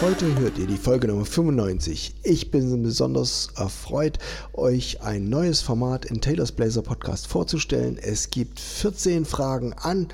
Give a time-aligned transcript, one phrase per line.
[0.00, 2.14] Heute hört ihr die Folge Nummer 95.
[2.22, 4.20] Ich bin besonders erfreut,
[4.52, 7.98] euch ein neues Format in Taylor's Blazer Podcast vorzustellen.
[8.00, 10.06] Es gibt 14 Fragen an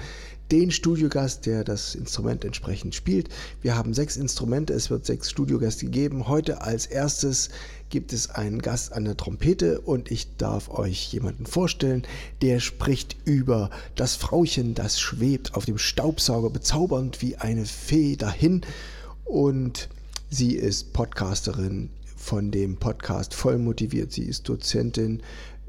[0.51, 3.29] den Studiogast, der das Instrument entsprechend spielt.
[3.61, 6.29] Wir haben sechs Instrumente, es wird sechs Studiogäste geben.
[6.29, 7.51] Heute als erstes
[7.91, 12.05] gibt es einen Gast an der Trompete und ich darf euch jemanden vorstellen,
[12.41, 18.63] der spricht über das Frauchen, das schwebt auf dem Staubsauger bezaubernd wie eine Fee dahin
[19.25, 19.89] und
[20.31, 24.13] sie ist Podcasterin von dem Podcast Voll motiviert.
[24.13, 25.23] Sie ist Dozentin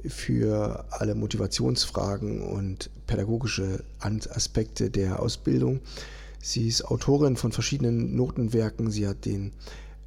[0.08, 5.80] für alle Motivationsfragen und pädagogische Aspekte der Ausbildung.
[6.42, 8.92] Sie ist Autorin von verschiedenen Notenwerken.
[8.92, 9.52] Sie hat den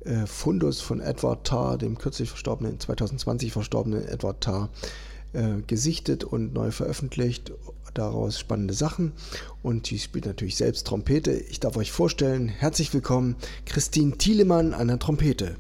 [0.05, 4.69] äh, Fundus von Edward Tarr, dem kürzlich verstorbenen, 2020 verstorbenen Edward Tarr,
[5.33, 7.53] äh, gesichtet und neu veröffentlicht.
[7.95, 9.13] Daraus spannende Sachen.
[9.63, 11.33] Und sie spielt natürlich selbst Trompete.
[11.33, 15.57] Ich darf euch vorstellen, herzlich willkommen, Christine Thielemann an der Trompete.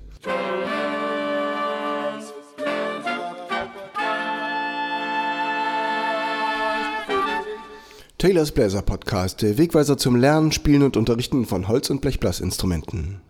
[8.18, 13.20] Taylors Bläser Podcast, der Wegweiser zum Lernen, Spielen und Unterrichten von Holz- und Blechblasinstrumenten.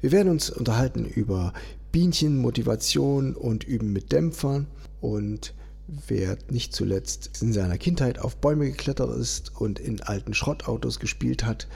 [0.00, 1.52] Wir werden uns unterhalten über
[1.94, 4.66] Bienchen, Motivation und Üben mit Dämpfern
[5.00, 5.54] und
[6.08, 11.44] wer nicht zuletzt in seiner Kindheit auf Bäume geklettert ist und in alten Schrottautos gespielt
[11.44, 11.68] hat,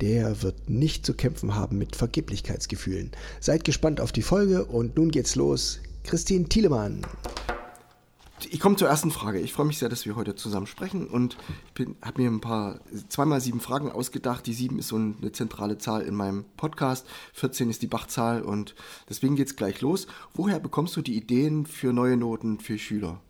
[0.00, 3.12] der wird nicht zu kämpfen haben mit Vergeblichkeitsgefühlen.
[3.38, 5.78] Seid gespannt auf die Folge und nun geht's los.
[6.02, 7.02] Christine Thielemann
[8.50, 9.40] ich komme zur ersten Frage.
[9.40, 11.36] Ich freue mich sehr, dass wir heute zusammen sprechen und
[11.78, 14.46] ich habe mir ein paar, zweimal sieben Fragen ausgedacht.
[14.46, 17.06] Die sieben ist so eine zentrale Zahl in meinem Podcast.
[17.34, 18.74] 14 ist die Bachzahl und
[19.08, 20.06] deswegen geht es gleich los.
[20.34, 23.20] Woher bekommst du die Ideen für neue Noten für Schüler?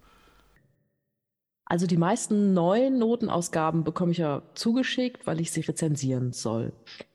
[1.65, 6.73] Also die meisten neuen Notenausgaben bekomme ich ja zugeschickt, weil ich sie rezensieren soll.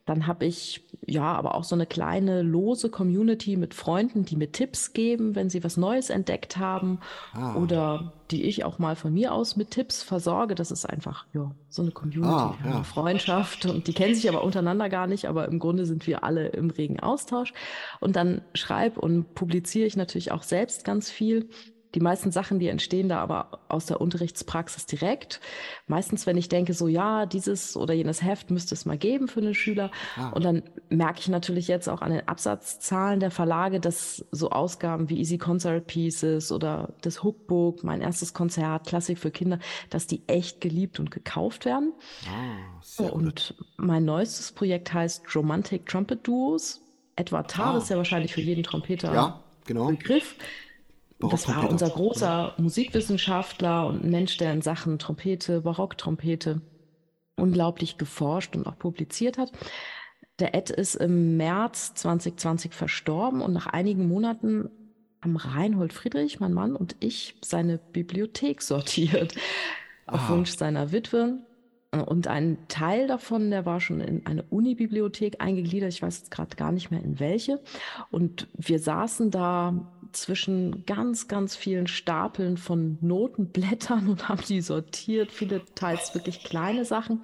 [0.07, 4.53] Dann habe ich ja aber auch so eine kleine lose Community mit Freunden, die mir
[4.53, 7.01] Tipps geben, wenn sie was Neues entdeckt haben
[7.33, 7.55] ah.
[7.55, 10.55] oder die ich auch mal von mir aus mit Tipps versorge.
[10.55, 12.75] Das ist einfach ja, so eine Community, ah, ja.
[12.75, 16.23] eine Freundschaft und die kennen sich aber untereinander gar nicht, aber im Grunde sind wir
[16.23, 17.53] alle im regen Austausch.
[17.99, 21.49] Und dann schreibe und publiziere ich natürlich auch selbst ganz viel
[21.95, 25.39] die meisten Sachen, die entstehen da aber aus der Unterrichtspraxis direkt.
[25.87, 29.39] Meistens, wenn ich denke, so ja, dieses oder jenes Heft müsste es mal geben für
[29.39, 29.89] einen Schüler.
[30.17, 30.29] Ah.
[30.29, 35.09] Und dann merke ich natürlich jetzt auch an den Absatzzahlen der Verlage, dass so Ausgaben
[35.09, 39.59] wie Easy Concert Pieces oder das Hookbook, mein erstes Konzert, Klassik für Kinder,
[39.89, 41.93] dass die echt geliebt und gekauft werden.
[42.27, 46.81] Ah, und mein neuestes Projekt heißt Romantic Trumpet Duos.
[47.15, 47.77] Edward Tarr ah.
[47.77, 49.87] ist ja wahrscheinlich für jeden Trompeter ja, genau.
[49.87, 50.35] Begriff.
[51.19, 56.61] Das war unser großer Musikwissenschaftler und ein Mensch, der in Sachen Trompete, Barocktrompete
[57.37, 59.51] unglaublich geforscht und auch publiziert hat.
[60.39, 64.69] Der Ed ist im März 2020 verstorben und nach einigen Monaten
[65.21, 69.35] haben Reinhold Friedrich, mein Mann und ich seine Bibliothek sortiert.
[70.05, 70.29] Auf ah.
[70.29, 71.39] Wunsch seiner Witwe.
[71.91, 75.91] Und ein Teil davon, der war schon in eine Unibibliothek eingegliedert.
[75.91, 77.61] Ich weiß jetzt gerade gar nicht mehr in welche.
[78.11, 85.31] Und wir saßen da zwischen ganz, ganz vielen Stapeln von Notenblättern und haben die sortiert,
[85.31, 87.21] viele teils wirklich kleine Sachen.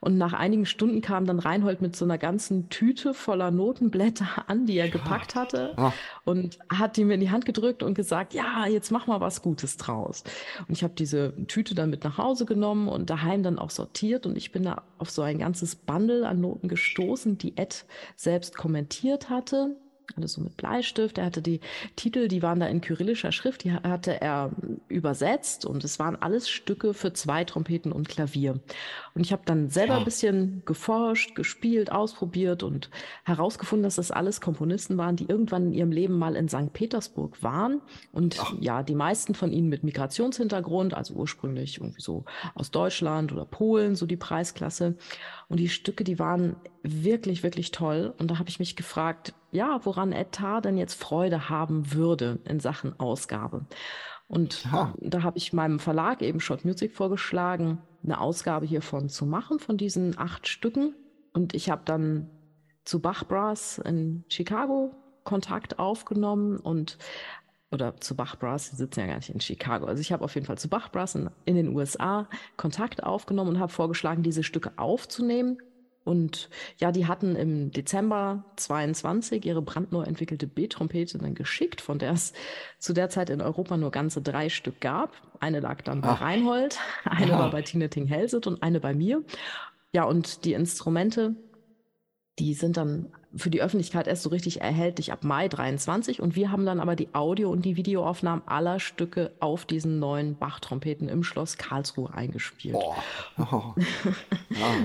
[0.00, 4.64] Und nach einigen Stunden kam dann Reinhold mit so einer ganzen Tüte voller Notenblätter an,
[4.64, 5.92] die er gepackt hatte ah.
[6.24, 9.42] und hat die mir in die Hand gedrückt und gesagt, ja, jetzt mach mal was
[9.42, 10.24] Gutes draus.
[10.66, 14.24] Und ich habe diese Tüte dann mit nach Hause genommen und daheim dann auch sortiert
[14.24, 17.84] und ich bin da auf so ein ganzes Bundle an Noten gestoßen, die Ed
[18.16, 19.76] selbst kommentiert hatte
[20.16, 21.18] alles so mit Bleistift.
[21.18, 21.60] Er hatte die
[21.96, 24.50] Titel, die waren da in kyrillischer Schrift, die hatte er
[24.88, 28.60] übersetzt und es waren alles Stücke für zwei Trompeten und Klavier.
[29.14, 29.98] Und ich habe dann selber ja.
[29.98, 32.90] ein bisschen geforscht, gespielt, ausprobiert und
[33.24, 36.72] herausgefunden, dass das alles Komponisten waren, die irgendwann in ihrem Leben mal in St.
[36.72, 37.80] Petersburg waren.
[38.12, 38.54] Und Ach.
[38.60, 43.96] ja, die meisten von ihnen mit Migrationshintergrund, also ursprünglich irgendwie so aus Deutschland oder Polen,
[43.96, 44.96] so die Preisklasse.
[45.48, 48.14] Und die Stücke, die waren wirklich, wirklich toll.
[48.18, 52.60] Und da habe ich mich gefragt, ja, woran Etat denn jetzt Freude haben würde in
[52.60, 53.66] Sachen Ausgabe.
[54.30, 54.94] Und Aha.
[55.00, 59.76] da habe ich meinem Verlag eben Shot Music vorgeschlagen, eine Ausgabe hiervon zu machen, von
[59.76, 60.94] diesen acht Stücken.
[61.32, 62.30] Und ich habe dann
[62.84, 64.94] zu Bach Brass in Chicago
[65.24, 66.96] Kontakt aufgenommen und
[67.72, 69.86] oder zu Bach Brass, die sitzen ja gar nicht in Chicago.
[69.86, 73.50] Also ich habe auf jeden Fall zu Bach Brass in, in den USA Kontakt aufgenommen
[73.50, 75.58] und habe vorgeschlagen, diese Stücke aufzunehmen.
[76.04, 76.48] Und
[76.78, 82.32] ja, die hatten im Dezember 22 ihre brandneu entwickelte B-Trompete dann geschickt, von der es
[82.78, 85.12] zu der Zeit in Europa nur ganze drei Stück gab.
[85.40, 86.20] Eine lag dann bei Ach.
[86.20, 87.40] Reinhold, eine Aha.
[87.40, 89.22] war bei Tina Ting-Helset und eine bei mir.
[89.92, 91.34] Ja, und die Instrumente,
[92.38, 96.50] die sind dann für die Öffentlichkeit erst so richtig erhältlich ab Mai 23 und wir
[96.50, 101.22] haben dann aber die Audio- und die Videoaufnahmen aller Stücke auf diesen neuen Bach-Trompeten im
[101.22, 102.76] Schloss Karlsruhe eingespielt.
[103.50, 103.74] Oh.
[103.74, 103.74] Oh.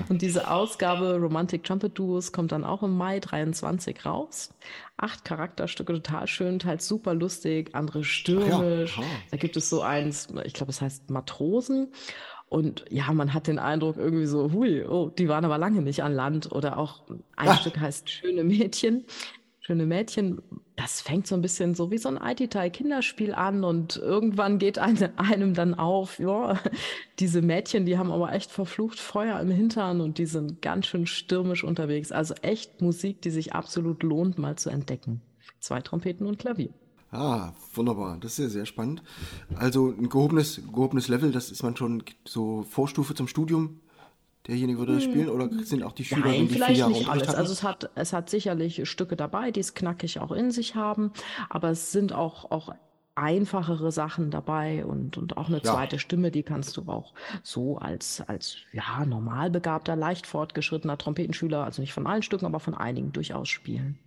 [0.08, 4.54] Und diese Ausgabe Romantic Trumpet Duos kommt dann auch im Mai 23 raus.
[4.96, 8.96] Acht Charakterstücke, total schön, teils super lustig, andere stürmisch.
[8.96, 9.02] Ja.
[9.02, 9.06] Oh.
[9.30, 11.92] Da gibt es so eins, ich glaube, es heißt Matrosen.
[12.48, 16.02] Und ja, man hat den Eindruck irgendwie so, hui, oh, die waren aber lange nicht
[16.02, 16.52] an Land.
[16.52, 17.60] Oder auch ein Ach.
[17.60, 19.04] Stück heißt Schöne Mädchen.
[19.60, 20.40] Schöne Mädchen,
[20.76, 25.18] das fängt so ein bisschen so wie so ein IT-Teil-Kinderspiel an und irgendwann geht eine,
[25.18, 26.60] einem dann auf, ja,
[27.18, 31.06] diese Mädchen, die haben aber echt verflucht Feuer im Hintern und die sind ganz schön
[31.06, 32.12] stürmisch unterwegs.
[32.12, 35.20] Also echt Musik, die sich absolut lohnt, mal zu entdecken.
[35.58, 36.72] Zwei Trompeten und Klavier.
[37.12, 38.18] Ah, wunderbar.
[38.20, 39.02] Das ist sehr, sehr spannend.
[39.54, 43.80] Also ein gehobenes, gehobenes Level, das ist man schon so Vorstufe zum Studium.
[44.46, 45.10] Derjenige würde das hm.
[45.10, 47.28] spielen oder sind auch die Schüler, Nein, die vielleicht vier Jahre nicht alles.
[47.34, 51.12] Also es hat, es hat sicherlich Stücke dabei, die es knackig auch in sich haben,
[51.48, 52.72] aber es sind auch, auch
[53.16, 55.72] einfachere Sachen dabei und, und auch eine ja.
[55.72, 61.64] zweite Stimme, die kannst du auch so als, als ja, normal begabter, leicht fortgeschrittener Trompetenschüler,
[61.64, 63.98] also nicht von allen Stücken, aber von einigen durchaus spielen.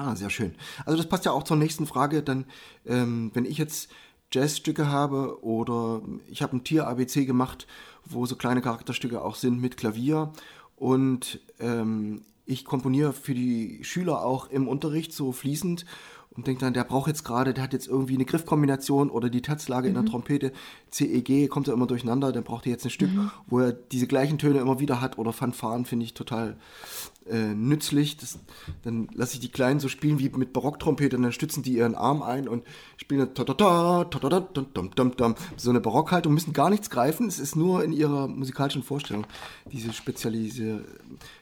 [0.00, 0.54] Ah, sehr schön.
[0.86, 2.22] Also das passt ja auch zur nächsten Frage.
[2.22, 2.46] Dann,
[2.86, 3.90] ähm, wenn ich jetzt
[4.32, 7.66] Jazzstücke habe oder ich habe ein Tier-ABC gemacht,
[8.06, 10.32] wo so kleine Charakterstücke auch sind mit Klavier
[10.76, 15.84] und ähm, ich komponiere für die Schüler auch im Unterricht so fließend
[16.30, 19.42] und denkt dann, der braucht jetzt gerade, der hat jetzt irgendwie eine Griffkombination oder die
[19.42, 19.88] Tatzlage mhm.
[19.88, 20.06] in der mhm.
[20.06, 20.52] Trompete,
[20.90, 23.30] CEG, kommt er immer durcheinander, dann braucht er jetzt ein Stück, mhm.
[23.48, 26.56] wo er diese gleichen Töne immer wieder hat oder Fanfaren, finde ich total
[27.30, 28.16] äh, nützlich.
[28.16, 28.38] Das,
[28.82, 31.94] dann lasse ich die Kleinen so spielen wie mit Barocktrompete und dann stützen die ihren
[31.94, 32.64] Arm ein und
[32.96, 33.28] spielen
[35.56, 39.26] so eine Barockhaltung, müssen gar nichts greifen, es ist nur in ihrer musikalischen Vorstellung
[39.72, 40.84] diese spezielle,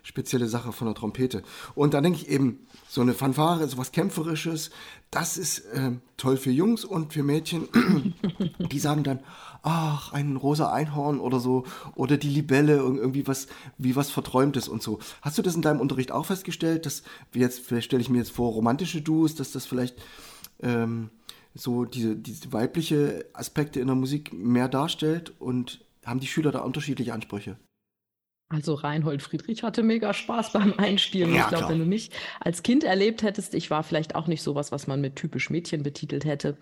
[0.03, 1.43] spezielle Sache von der Trompete.
[1.75, 4.71] Und dann denke ich eben, so eine Fanfare, so was Kämpferisches,
[5.11, 7.69] das ist äh, toll für Jungs und für Mädchen.
[8.59, 9.21] die sagen dann,
[9.63, 11.65] ach, ein rosa Einhorn oder so,
[11.95, 13.47] oder die Libelle irgendwie was,
[13.77, 14.99] wie was Verträumtes und so.
[15.23, 17.03] Hast du das in deinem Unterricht auch festgestellt, dass,
[17.33, 19.97] wie jetzt, vielleicht stelle ich mir jetzt vor, romantische Duos, dass das vielleicht
[20.61, 21.11] ähm,
[21.55, 26.61] so diese, diese weibliche Aspekte in der Musik mehr darstellt und haben die Schüler da
[26.61, 27.57] unterschiedliche Ansprüche?
[28.51, 31.35] Also Reinhold Friedrich hatte mega Spaß beim Einspielen.
[31.35, 32.11] Ja, ich glaube, wenn du mich
[32.41, 35.83] als Kind erlebt hättest, ich war vielleicht auch nicht sowas, was man mit typisch Mädchen
[35.83, 36.57] betitelt hätte.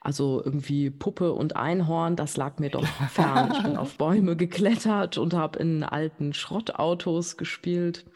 [0.00, 3.52] Also irgendwie Puppe und Einhorn, das lag mir doch fern.
[3.52, 8.06] Ich bin auf Bäume geklettert und habe in alten Schrottautos gespielt.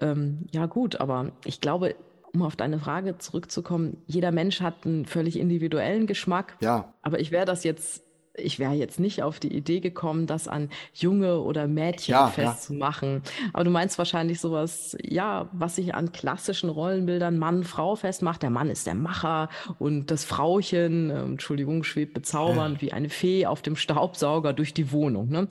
[0.00, 1.94] Ähm, ja gut, aber ich glaube,
[2.32, 6.56] um auf deine Frage zurückzukommen, jeder Mensch hat einen völlig individuellen Geschmack.
[6.60, 6.92] Ja.
[7.00, 8.03] Aber ich wäre das jetzt
[8.36, 13.22] ich wäre jetzt nicht auf die Idee gekommen, das an Junge oder Mädchen ja, festzumachen.
[13.24, 13.48] Ja.
[13.52, 18.42] Aber du meinst wahrscheinlich sowas, ja, was sich an klassischen Rollenbildern Mann-Frau festmacht.
[18.42, 19.48] Der Mann ist der Macher
[19.78, 22.82] und das Frauchen, äh, Entschuldigung, schwebt bezaubernd ja.
[22.82, 25.28] wie eine Fee auf dem Staubsauger durch die Wohnung.
[25.28, 25.48] Ne?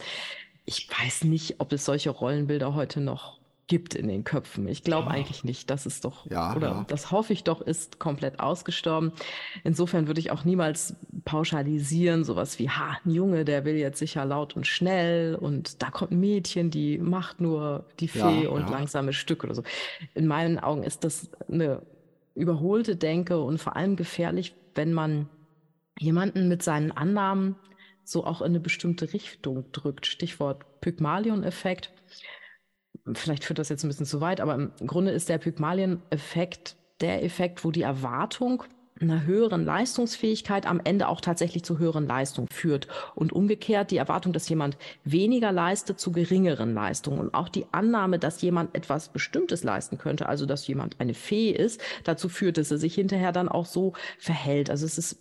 [0.65, 4.67] Ich weiß nicht, ob es solche Rollenbilder heute noch gibt in den Köpfen.
[4.67, 5.15] Ich glaube ja.
[5.15, 5.69] eigentlich nicht.
[5.69, 6.85] Das ist doch, ja, oder ja.
[6.87, 9.13] das hoffe ich doch, ist komplett ausgestorben.
[9.63, 14.25] Insofern würde ich auch niemals pauschalisieren, sowas wie, ha, ein Junge, der will jetzt sicher
[14.25, 19.13] laut und schnell und da kommt ein Mädchen, die macht nur die Fee und langsame
[19.13, 19.63] Stücke oder so.
[20.13, 21.81] In meinen Augen ist das eine
[22.35, 25.29] überholte Denke und vor allem gefährlich, wenn man
[25.99, 27.55] jemanden mit seinen Annahmen
[28.03, 30.05] so auch in eine bestimmte Richtung drückt.
[30.05, 31.93] Stichwort Pygmalion-Effekt
[33.13, 37.23] vielleicht führt das jetzt ein bisschen zu weit, aber im Grunde ist der Pygmalien-Effekt der
[37.23, 38.63] Effekt, wo die Erwartung
[39.01, 42.87] einer höheren Leistungsfähigkeit am Ende auch tatsächlich zu höheren Leistungen führt.
[43.15, 47.19] Und umgekehrt die Erwartung, dass jemand weniger leistet, zu geringeren Leistungen.
[47.19, 51.51] Und auch die Annahme, dass jemand etwas Bestimmtes leisten könnte, also dass jemand eine Fee
[51.51, 54.69] ist, dazu führt, dass er sich hinterher dann auch so verhält.
[54.69, 55.17] Also es ist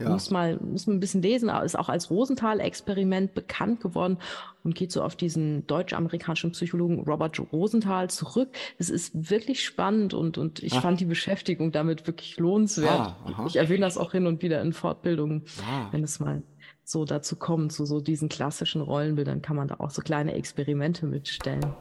[0.00, 0.10] ja.
[0.10, 4.18] Muss mal, muss man ein bisschen lesen, ist auch als Rosenthal-Experiment bekannt geworden
[4.62, 8.50] und geht so auf diesen deutsch-amerikanischen Psychologen Robert Rosenthal zurück.
[8.78, 10.80] Es ist wirklich spannend und, und ich ah.
[10.80, 13.16] fand die Beschäftigung damit wirklich lohnenswert.
[13.26, 15.88] Ah, ich erwähne das auch hin und wieder in Fortbildungen, ah.
[15.90, 16.42] wenn es mal
[16.84, 21.06] so dazu kommt, zu so diesen klassischen Rollenbildern kann man da auch so kleine Experimente
[21.06, 21.74] mitstellen.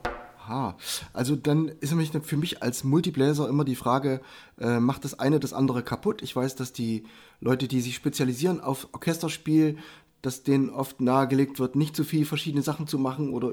[0.47, 0.77] Aha,
[1.11, 4.21] also dann ist nämlich für mich als Multibläser immer die Frage,
[4.57, 6.21] äh, macht das eine das andere kaputt?
[6.21, 7.03] Ich weiß, dass die
[7.41, 9.77] Leute, die sich spezialisieren auf Orchesterspiel,
[10.21, 13.51] dass denen oft nahegelegt wird, nicht zu viel verschiedene Sachen zu machen oder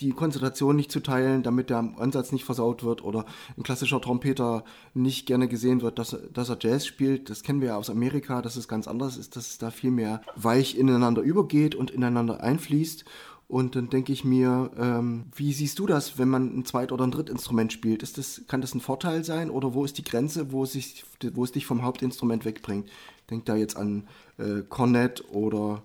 [0.00, 3.24] die Konzentration nicht zu teilen, damit der Ansatz nicht versaut wird oder
[3.56, 7.30] ein klassischer Trompeter nicht gerne gesehen wird, dass, dass er Jazz spielt.
[7.30, 9.92] Das kennen wir ja aus Amerika, dass es ganz anders ist, dass es da viel
[9.92, 13.04] mehr weich ineinander übergeht und ineinander einfließt
[13.48, 17.04] Und dann denke ich mir, ähm, wie siehst du das, wenn man ein Zweit- oder
[17.04, 18.02] ein Drittinstrument spielt?
[18.02, 21.44] Ist das, kann das ein Vorteil sein oder wo ist die Grenze, wo, sich, wo
[21.44, 22.90] es dich vom Hauptinstrument wegbringt?
[23.30, 25.82] Denk da jetzt an äh, Cornet oder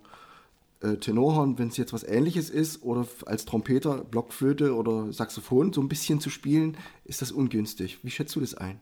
[0.81, 5.79] äh, Tenorhorn, wenn es jetzt was ähnliches ist, oder als Trompeter, Blockflöte oder Saxophon so
[5.79, 7.99] ein bisschen zu spielen, ist das ungünstig.
[8.03, 8.81] Wie schätzt du das ein?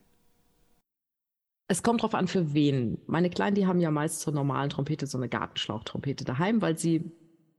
[1.68, 2.98] Es kommt drauf an, für wen.
[3.06, 7.12] Meine Kleinen, die haben ja meist zur normalen Trompete so eine Gartenschlauchtrompete daheim, weil sie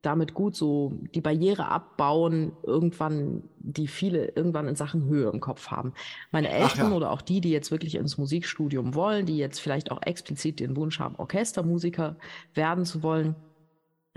[0.03, 5.69] damit gut so die Barriere abbauen, irgendwann, die viele irgendwann in Sachen Höhe im Kopf
[5.69, 5.95] haben.
[6.33, 6.97] Meine Eltern ja.
[6.97, 10.77] oder auch die, die jetzt wirklich ins Musikstudium wollen, die jetzt vielleicht auch explizit den
[10.77, 12.17] Wunsch haben, Orchestermusiker
[12.53, 13.37] werden zu wollen,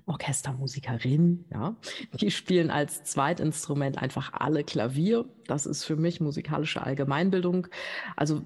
[0.08, 1.76] Orchestermusikerin, ja,
[2.20, 5.26] die spielen als Zweitinstrument einfach alle Klavier.
[5.46, 7.68] Das ist für mich musikalische Allgemeinbildung.
[8.16, 8.42] Also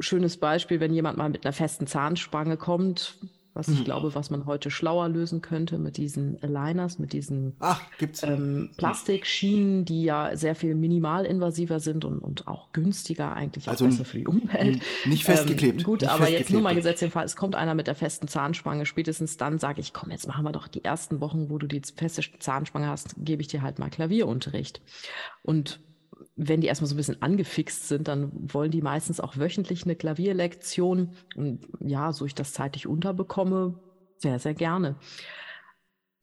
[0.00, 3.18] schönes Beispiel, wenn jemand mal mit einer festen Zahnspange kommt,
[3.58, 3.84] was ich mhm.
[3.84, 7.82] glaube, was man heute schlauer lösen könnte mit diesen Aligners, mit diesen Ach,
[8.22, 13.88] ähm, Plastikschienen, die ja sehr viel minimalinvasiver sind und, und auch günstiger eigentlich also auch
[13.88, 14.80] besser für die Umwelt.
[15.06, 15.80] Nicht festgeklebt.
[15.80, 16.50] Ähm, gut, nicht aber festgeklebt.
[16.50, 19.58] jetzt nur mal gesetzt den Fall, es kommt einer mit der festen Zahnspange, spätestens dann
[19.58, 22.86] sage ich, komm, jetzt machen wir doch die ersten Wochen, wo du die feste Zahnspange
[22.86, 24.80] hast, gebe ich dir halt mal Klavierunterricht.
[25.42, 25.80] Und
[26.36, 29.96] wenn die erstmal so ein bisschen angefixt sind, dann wollen die meistens auch wöchentlich eine
[29.96, 31.10] Klavierlektion.
[31.36, 33.74] Und ja, so ich das zeitlich unterbekomme,
[34.16, 34.96] sehr, sehr gerne.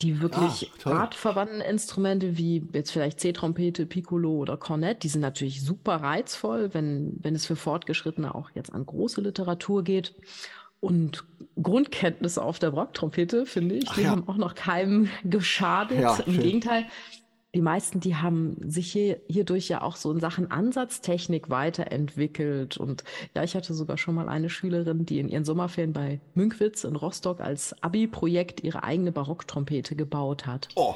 [0.01, 5.63] Die wirklich ah, artverwandten Instrumente wie jetzt vielleicht C-Trompete, Piccolo oder Kornett, die sind natürlich
[5.63, 10.13] super reizvoll, wenn, wenn es für Fortgeschrittene auch jetzt an große Literatur geht.
[10.81, 11.23] Und
[11.61, 14.09] Grundkenntnisse auf der Barocktrompete, finde ich, Ach, die ja.
[14.09, 15.99] haben auch noch keinem geschadet.
[15.99, 16.85] Ja, Im Gegenteil,
[17.55, 22.75] die meisten, die haben sich hier, hierdurch ja auch so in Sachen Ansatztechnik weiterentwickelt.
[22.75, 26.83] Und ja, ich hatte sogar schon mal eine Schülerin, die in ihren Sommerferien bei Münkwitz
[26.83, 30.67] in Rostock als Abi-Projekt ihre eigene Barocktrompete gebaut hat.
[30.75, 30.95] Oh,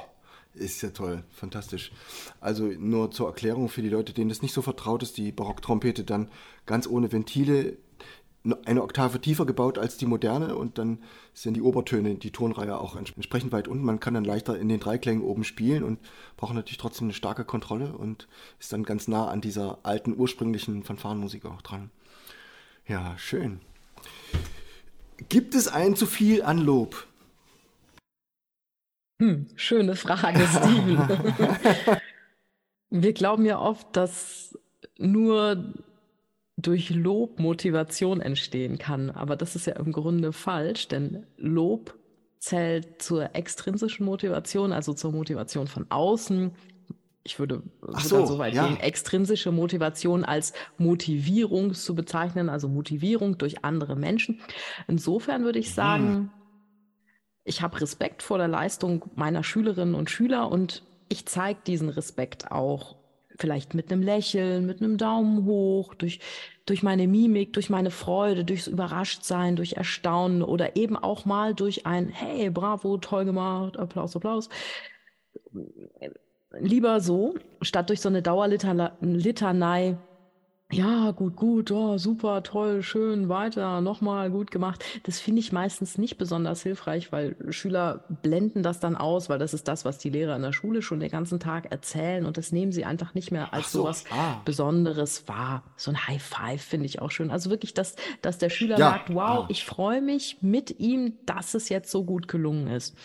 [0.53, 1.93] ist ja toll, fantastisch.
[2.41, 6.03] Also nur zur Erklärung für die Leute, denen das nicht so vertraut ist, die Barocktrompete
[6.03, 6.29] dann
[6.65, 7.77] ganz ohne Ventile
[8.65, 10.99] eine Oktave tiefer gebaut als die moderne und dann
[11.33, 13.83] sind die Obertöne, die Tonreihe auch entsprechend weit unten.
[13.83, 15.99] Man kann dann leichter in den Dreiklängen oben spielen und
[16.37, 18.27] braucht natürlich trotzdem eine starke Kontrolle und
[18.59, 21.91] ist dann ganz nah an dieser alten ursprünglichen Fanfarenmusik auch dran.
[22.87, 23.59] Ja, schön.
[25.27, 27.05] Gibt es ein zu viel an Lob?
[29.21, 31.07] Hm, schöne Frage, Steven.
[32.89, 34.57] Wir glauben ja oft, dass
[34.97, 35.73] nur
[36.61, 39.09] durch Lob Motivation entstehen kann.
[39.09, 41.95] Aber das ist ja im Grunde falsch, denn Lob
[42.39, 46.51] zählt zur extrinsischen Motivation, also zur Motivation von außen.
[47.23, 47.63] Ich würde
[47.93, 48.67] Ach sogar so, so weit ja.
[48.67, 54.39] gehen, extrinsische Motivation als Motivierung zu bezeichnen, also Motivierung durch andere Menschen.
[54.87, 55.73] Insofern würde ich mhm.
[55.73, 56.29] sagen, hm.
[57.43, 62.51] ich habe Respekt vor der Leistung meiner Schülerinnen und Schüler und ich zeige diesen Respekt
[62.51, 62.98] auch
[63.39, 66.19] vielleicht mit einem Lächeln, mit einem Daumen hoch, durch,
[66.65, 71.85] durch meine Mimik, durch meine Freude, durchs Überraschtsein, durch Erstaunen oder eben auch mal durch
[71.85, 74.49] ein Hey, bravo, toll gemacht, Applaus, Applaus.
[76.59, 79.97] Lieber so, statt durch so eine Dauerlitanei
[80.71, 84.85] ja, gut, gut, oh, super, toll, schön, weiter, nochmal, gut gemacht.
[85.01, 89.55] Das finde ich meistens nicht besonders hilfreich, weil Schüler blenden das dann aus, weil das
[89.55, 92.51] ist das, was die Lehrer in der Schule schon den ganzen Tag erzählen und das
[92.51, 94.41] nehmen sie einfach nicht mehr als so, sowas ah.
[94.45, 95.63] Besonderes wahr.
[95.75, 97.31] So ein High Five finde ich auch schön.
[97.31, 98.91] Also wirklich, dass, dass der Schüler ja.
[98.91, 99.47] sagt, wow, ah.
[99.49, 102.95] ich freue mich mit ihm, dass es jetzt so gut gelungen ist.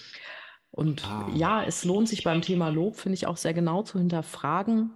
[0.71, 1.31] Und ah.
[1.35, 4.91] ja, es lohnt sich beim Thema Lob, finde ich auch sehr genau zu hinterfragen,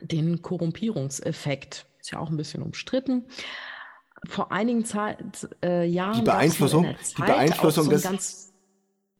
[0.00, 1.86] den Korrumpierungseffekt.
[2.00, 3.26] Ist ja auch ein bisschen umstritten.
[4.26, 6.16] Vor einigen Zeit, äh, Jahren.
[6.16, 8.53] Die Beeinflussung, die Beeinflussung so des.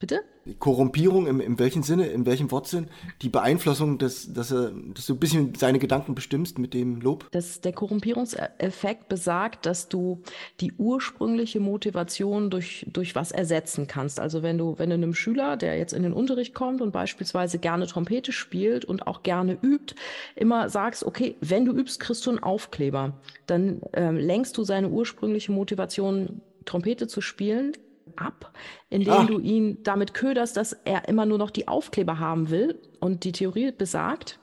[0.04, 0.22] Bitte?
[0.58, 2.88] Korrumpierung im, in welchem Sinne, in welchem Wortsinn?
[3.22, 7.26] Die Beeinflussung, des, dass, er, dass du ein bisschen seine Gedanken bestimmst mit dem Lob?
[7.30, 10.20] Das, der Korrumpierungseffekt besagt, dass du
[10.60, 14.20] die ursprüngliche Motivation durch, durch was ersetzen kannst.
[14.20, 17.58] Also wenn du, wenn du einem Schüler, der jetzt in den Unterricht kommt und beispielsweise
[17.58, 19.94] gerne Trompete spielt und auch gerne übt,
[20.36, 23.14] immer sagst, okay, wenn du übst, kriegst du einen Aufkleber.
[23.46, 27.72] Dann ähm, lenkst du seine ursprüngliche Motivation Trompete zu spielen
[28.16, 28.52] ab,
[28.90, 29.24] indem ah.
[29.24, 32.80] du ihn damit köderst, dass er immer nur noch die Aufkleber haben will.
[33.00, 34.38] Und die Theorie besagt,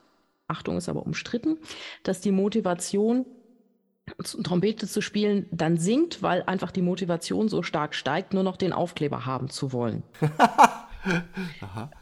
[0.47, 1.57] Achtung ist aber umstritten,
[2.03, 3.25] dass die Motivation
[4.43, 8.73] Trompete zu spielen dann sinkt, weil einfach die Motivation so stark steigt, nur noch den
[8.73, 10.03] Aufkleber haben zu wollen.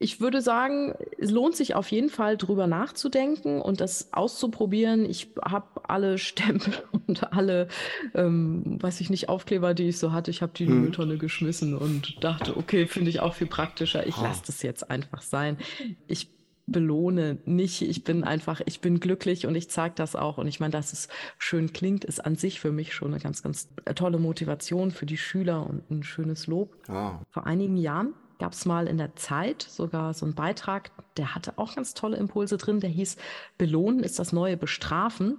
[0.00, 5.04] ich würde sagen, es lohnt sich auf jeden Fall drüber nachzudenken und das auszuprobieren.
[5.04, 6.72] Ich habe alle Stempel
[7.06, 7.66] und alle,
[8.14, 10.30] ähm, weiß ich nicht, Aufkleber, die ich so hatte.
[10.30, 10.82] Ich habe die in die hm.
[10.82, 14.06] Mülltonne geschmissen und dachte, okay, finde ich auch viel praktischer.
[14.06, 15.58] Ich lasse das jetzt einfach sein.
[16.06, 16.30] Ich
[16.68, 17.82] belohne nicht.
[17.82, 20.38] Ich bin einfach, ich bin glücklich und ich zeige das auch.
[20.38, 23.42] Und ich meine, dass es schön klingt, ist an sich für mich schon eine ganz,
[23.42, 26.76] ganz tolle Motivation für die Schüler und ein schönes Lob.
[26.88, 27.20] Ah.
[27.30, 31.54] Vor einigen Jahren gab es mal in der Zeit sogar so einen Beitrag, der hatte
[31.56, 33.16] auch ganz tolle Impulse drin, der hieß
[33.56, 35.38] Belohnen ist das neue Bestrafen.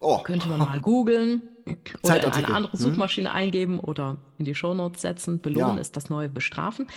[0.00, 0.18] Oh.
[0.22, 1.42] Könnte man mal googeln
[2.02, 2.78] oder in eine andere hm?
[2.78, 3.36] Suchmaschine hm.
[3.36, 5.40] eingeben oder in die Shownotes setzen.
[5.40, 5.80] Belohnen ja.
[5.80, 6.88] ist das neue Bestrafen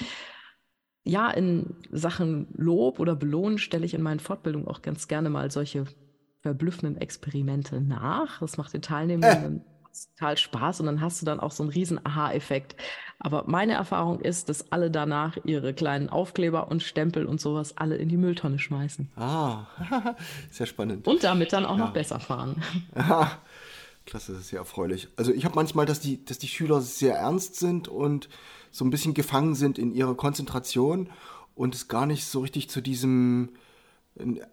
[1.07, 5.49] ja, in Sachen Lob oder Belohnen stelle ich in meinen Fortbildungen auch ganz gerne mal
[5.49, 5.85] solche
[6.41, 8.39] verblüffenden Experimente nach.
[8.39, 10.15] Das macht den Teilnehmenden äh.
[10.15, 12.75] total Spaß und dann hast du dann auch so einen riesen Aha-Effekt.
[13.19, 17.95] Aber meine Erfahrung ist, dass alle danach ihre kleinen Aufkleber und Stempel und sowas alle
[17.95, 19.09] in die Mülltonne schmeißen.
[19.15, 19.65] Ah,
[20.51, 21.07] sehr spannend.
[21.07, 21.85] Und damit dann auch ja.
[21.85, 22.61] noch besser fahren.
[22.93, 23.31] Aha.
[24.05, 25.09] Klasse, das ist sehr erfreulich.
[25.17, 28.29] Also ich habe manchmal, dass die, dass die Schüler sehr ernst sind und
[28.71, 31.09] so ein bisschen gefangen sind in ihrer Konzentration
[31.55, 33.49] und es gar nicht so richtig zu diesem,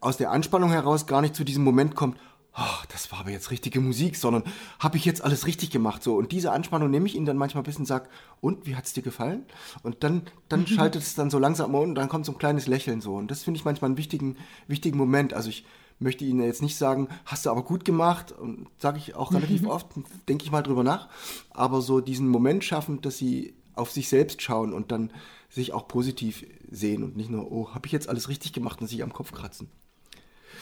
[0.01, 2.19] aus der Anspannung heraus gar nicht zu diesem Moment kommt,
[2.57, 4.45] oh, das war aber jetzt richtige Musik, sondern
[4.79, 7.63] habe ich jetzt alles richtig gemacht so und diese Anspannung nehme ich ihnen dann manchmal
[7.63, 8.09] ein bisschen und sage,
[8.41, 9.45] und wie hat es dir gefallen?
[9.83, 10.67] Und dann dann mhm.
[10.69, 13.31] schaltet es dann so langsam um und dann kommt so ein kleines Lächeln so und
[13.31, 14.37] das finde ich manchmal einen wichtigen
[14.69, 15.35] wichtigen Moment.
[15.35, 15.65] Also ich
[15.99, 19.63] möchte Ihnen jetzt nicht sagen, hast du aber gut gemacht, und sage ich auch relativ
[19.63, 19.69] mhm.
[19.71, 19.87] oft,
[20.29, 21.09] denke ich mal drüber nach,
[21.51, 25.11] aber so diesen Moment schaffen, dass Sie auf sich selbst schauen und dann
[25.49, 28.89] sich auch positiv sehen und nicht nur, oh, habe ich jetzt alles richtig gemacht und
[28.89, 29.69] sich am Kopf kratzen.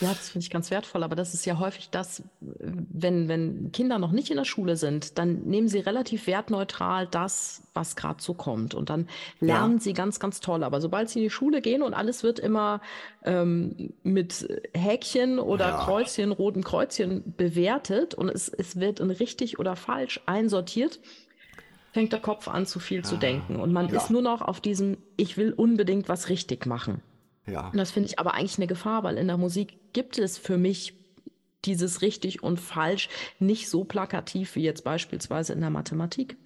[0.03, 3.99] Ja, das finde ich ganz wertvoll, aber das ist ja häufig das, wenn, wenn Kinder
[3.99, 8.35] noch nicht in der Schule sind, dann nehmen sie relativ wertneutral das, was gerade so
[8.35, 8.75] kommt.
[8.75, 9.09] Und dann
[9.41, 9.81] lernen ja.
[9.81, 10.65] sie ganz, ganz toll.
[10.65, 12.81] Aber sobald sie in die Schule gehen und alles wird immer
[13.25, 15.85] ähm, mit Häkchen oder ja.
[15.85, 20.99] Kreuzchen, roten Kreuzchen bewertet und es, es wird in richtig oder falsch einsortiert,
[21.93, 23.57] fängt der Kopf an, zu viel ah, zu denken.
[23.57, 23.97] Und man ja.
[23.97, 27.03] ist nur noch auf diesem, ich will unbedingt was richtig machen.
[27.47, 27.69] Ja.
[27.69, 30.59] Und das finde ich aber eigentlich eine Gefahr, weil in der Musik gibt es für
[30.59, 30.95] mich
[31.65, 36.37] dieses richtig und falsch nicht so plakativ wie jetzt beispielsweise in der Mathematik.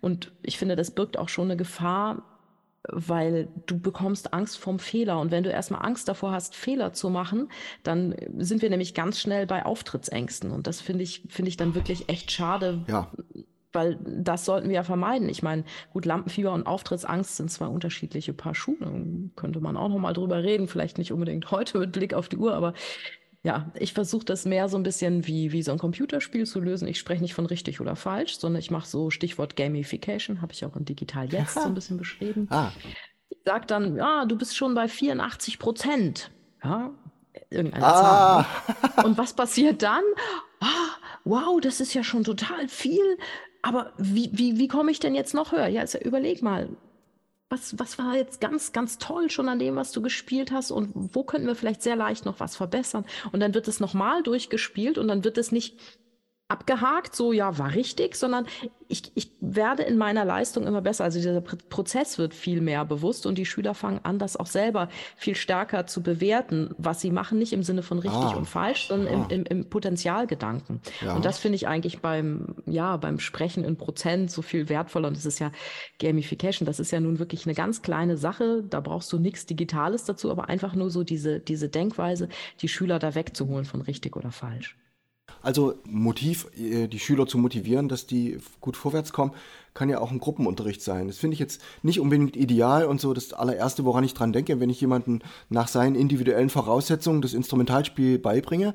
[0.00, 2.22] Und ich finde, das birgt auch schon eine Gefahr,
[2.88, 5.20] weil du bekommst Angst vom Fehler.
[5.20, 7.48] Und wenn du erstmal Angst davor hast, Fehler zu machen,
[7.82, 10.50] dann sind wir nämlich ganz schnell bei Auftrittsängsten.
[10.50, 13.10] Und das finde ich, finde ich dann wirklich echt schade, ja
[13.72, 15.28] weil das sollten wir ja vermeiden.
[15.28, 19.30] Ich meine, gut, Lampenfieber und Auftrittsangst sind zwei unterschiedliche Paar Schuhe.
[19.36, 20.68] Könnte man auch noch mal drüber reden.
[20.68, 22.74] Vielleicht nicht unbedingt heute mit Blick auf die Uhr, aber
[23.42, 26.86] ja, ich versuche das mehr so ein bisschen wie, wie so ein Computerspiel zu lösen.
[26.88, 30.64] Ich spreche nicht von richtig oder falsch, sondern ich mache so Stichwort Gamification, habe ich
[30.64, 32.48] auch in Digital Jetzt so ein bisschen beschrieben.
[32.50, 32.70] Ah.
[33.30, 36.30] Ich sage dann, ja, du bist schon bei 84 Prozent.
[36.62, 36.90] Ja,
[37.48, 38.46] irgendeine ah.
[38.82, 39.04] Zahl.
[39.04, 40.02] Und was passiert dann?
[40.60, 40.90] Ah,
[41.24, 43.16] wow, das ist ja schon total viel
[43.62, 45.68] aber wie, wie, wie komme ich denn jetzt noch höher?
[45.68, 46.68] Ja, also überleg mal,
[47.50, 50.92] was, was war jetzt ganz, ganz toll schon an dem, was du gespielt hast und
[50.94, 53.04] wo könnten wir vielleicht sehr leicht noch was verbessern?
[53.32, 55.76] Und dann wird es nochmal durchgespielt und dann wird es nicht
[56.50, 58.46] abgehakt, so ja, war richtig, sondern
[58.88, 61.04] ich, ich werde in meiner Leistung immer besser.
[61.04, 64.88] Also dieser Prozess wird viel mehr bewusst und die Schüler fangen an, das auch selber
[65.16, 68.36] viel stärker zu bewerten, was sie machen, nicht im Sinne von richtig ah.
[68.36, 69.26] und falsch, sondern ah.
[69.30, 70.80] im, im, im Potenzialgedanken.
[71.00, 71.14] Ja.
[71.14, 75.08] Und das finde ich eigentlich beim, ja, beim Sprechen in Prozent so viel wertvoller.
[75.08, 75.52] Und das ist ja
[76.00, 78.64] Gamification, das ist ja nun wirklich eine ganz kleine Sache.
[78.68, 82.28] Da brauchst du nichts Digitales dazu, aber einfach nur so diese, diese Denkweise,
[82.60, 84.76] die Schüler da wegzuholen von richtig oder falsch.
[85.42, 89.32] Also Motiv, äh, die Schüler zu motivieren, dass die gut vorwärts kommen,
[89.74, 91.06] kann ja auch ein Gruppenunterricht sein.
[91.06, 94.60] Das finde ich jetzt nicht unbedingt ideal und so das allererste, woran ich dran denke,
[94.60, 98.74] wenn ich jemanden nach seinen individuellen Voraussetzungen das Instrumentalspiel beibringe.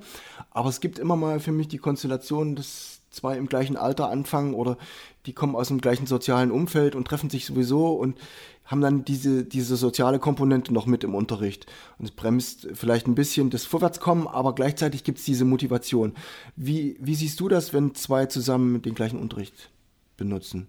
[0.52, 4.54] Aber es gibt immer mal für mich die Konstellation, dass zwei im gleichen Alter anfangen
[4.54, 4.78] oder
[5.26, 8.18] die kommen aus dem gleichen sozialen Umfeld und treffen sich sowieso und
[8.66, 11.68] haben dann diese, diese soziale Komponente noch mit im Unterricht.
[11.98, 16.14] Und es bremst vielleicht ein bisschen das Vorwärtskommen, aber gleichzeitig gibt es diese Motivation.
[16.56, 19.70] Wie, wie siehst du das, wenn zwei zusammen den gleichen Unterricht
[20.18, 20.68] benutzen?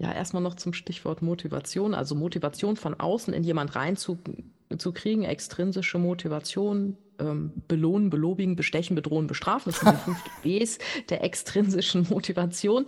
[0.00, 1.94] Ja, erstmal noch zum Stichwort Motivation.
[1.94, 3.74] Also Motivation von außen in jemand
[4.70, 9.72] reinzukriegen, extrinsische Motivation, ähm, belohnen, belobigen, bestechen, bedrohen, bestrafen.
[9.72, 10.78] Das sind die fünf Bs
[11.08, 12.86] der extrinsischen Motivation.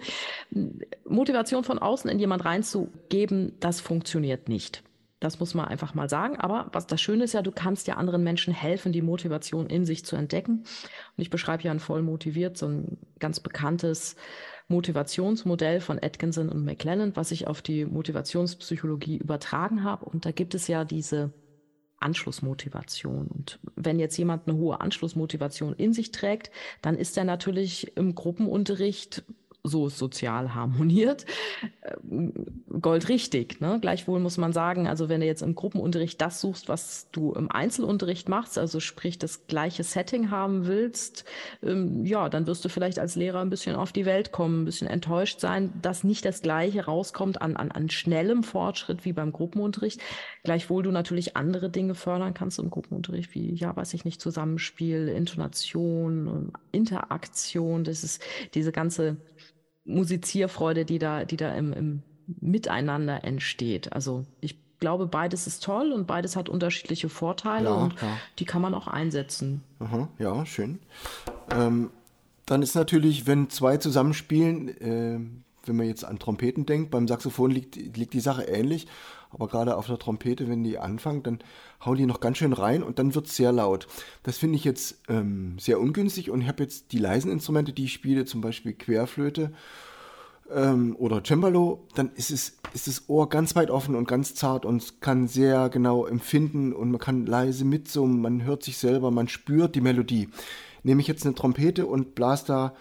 [1.09, 4.83] Motivation von außen in jemand reinzugeben, das funktioniert nicht.
[5.19, 6.37] Das muss man einfach mal sagen.
[6.37, 9.85] Aber was das Schöne ist ja, du kannst ja anderen Menschen helfen, die Motivation in
[9.85, 10.61] sich zu entdecken.
[10.61, 14.17] Und ich beschreibe ja ein voll motiviert, so ein ganz bekanntes
[14.69, 20.07] Motivationsmodell von Atkinson und McLennan, was ich auf die Motivationspsychologie übertragen habe.
[20.07, 21.35] Und da gibt es ja diese
[22.01, 23.29] Anschlussmotivation.
[23.29, 26.51] Und wenn jetzt jemand eine hohe Anschlussmotivation in sich trägt,
[26.83, 29.23] dann ist er natürlich im Gruppenunterricht
[29.63, 31.27] so sozial harmoniert,
[31.83, 32.33] ähm,
[32.81, 33.61] goldrichtig.
[33.61, 33.79] Ne?
[33.81, 37.51] Gleichwohl muss man sagen, also wenn du jetzt im Gruppenunterricht das suchst, was du im
[37.51, 41.25] Einzelunterricht machst, also sprich das gleiche Setting haben willst,
[41.63, 44.65] ähm, ja, dann wirst du vielleicht als Lehrer ein bisschen auf die Welt kommen, ein
[44.65, 49.33] bisschen enttäuscht sein, dass nicht das Gleiche rauskommt an, an, an schnellem Fortschritt wie beim
[49.33, 50.01] Gruppenunterricht.
[50.43, 55.09] Gleichwohl du natürlich andere Dinge fördern kannst im Gruppenunterricht, wie, ja, weiß ich nicht, Zusammenspiel,
[55.09, 58.23] Intonation, Interaktion, das ist
[58.55, 59.17] diese ganze
[59.85, 62.03] Musizierfreude, die da, die da im, im
[62.41, 63.93] Miteinander entsteht.
[63.93, 68.17] Also ich glaube, beides ist toll und beides hat unterschiedliche Vorteile ja, und ja.
[68.39, 69.63] die kann man auch einsetzen.
[69.79, 70.79] Aha, ja, schön.
[71.51, 71.91] Ähm,
[72.47, 75.21] dann ist natürlich, wenn zwei zusammenspielen, äh,
[75.67, 78.87] wenn man jetzt an Trompeten denkt, beim Saxophon liegt, liegt die Sache ähnlich.
[79.31, 81.39] Aber gerade auf der Trompete, wenn die anfangen, dann
[81.85, 83.87] hauen die noch ganz schön rein und dann wird es sehr laut.
[84.23, 87.85] Das finde ich jetzt ähm, sehr ungünstig und ich habe jetzt die leisen Instrumente, die
[87.85, 89.53] ich spiele, zum Beispiel Querflöte
[90.53, 94.65] ähm, oder Cembalo, dann ist, es, ist das Ohr ganz weit offen und ganz zart
[94.65, 99.29] und kann sehr genau empfinden und man kann leise mitsummen, man hört sich selber, man
[99.29, 100.29] spürt die Melodie.
[100.83, 102.75] Nehme ich jetzt eine Trompete und blase da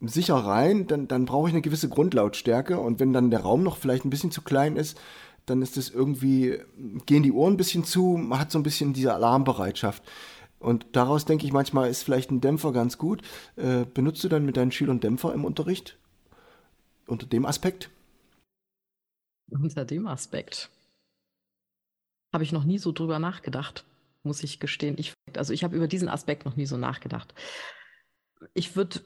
[0.00, 3.76] sicher rein, dann, dann brauche ich eine gewisse Grundlautstärke und wenn dann der Raum noch
[3.76, 4.98] vielleicht ein bisschen zu klein ist,
[5.46, 6.58] dann ist es irgendwie,
[7.06, 10.02] gehen die Ohren ein bisschen zu, man hat so ein bisschen diese Alarmbereitschaft.
[10.58, 13.22] Und daraus denke ich manchmal, ist vielleicht ein Dämpfer ganz gut.
[13.56, 15.98] Äh, benutzt du dann mit deinen Schülern Dämpfer im Unterricht?
[17.06, 17.90] Unter dem Aspekt?
[19.50, 20.70] Unter dem Aspekt.
[22.34, 23.84] Habe ich noch nie so drüber nachgedacht,
[24.24, 24.96] muss ich gestehen.
[24.98, 27.34] Ich, also ich habe über diesen Aspekt noch nie so nachgedacht.
[28.54, 29.00] Ich würde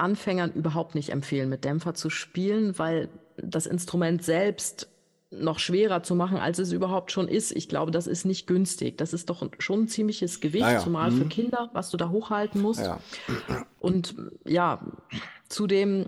[0.00, 4.88] Anfängern überhaupt nicht empfehlen, mit Dämpfer zu spielen, weil das Instrument selbst
[5.30, 7.52] noch schwerer zu machen, als es überhaupt schon ist.
[7.52, 8.98] Ich glaube, das ist nicht günstig.
[8.98, 10.78] Das ist doch schon ein ziemliches Gewicht, ah ja.
[10.80, 11.18] zumal mhm.
[11.18, 12.80] für Kinder, was du da hochhalten musst.
[12.80, 12.98] Ja.
[13.78, 14.80] Und ja,
[15.48, 16.06] zudem,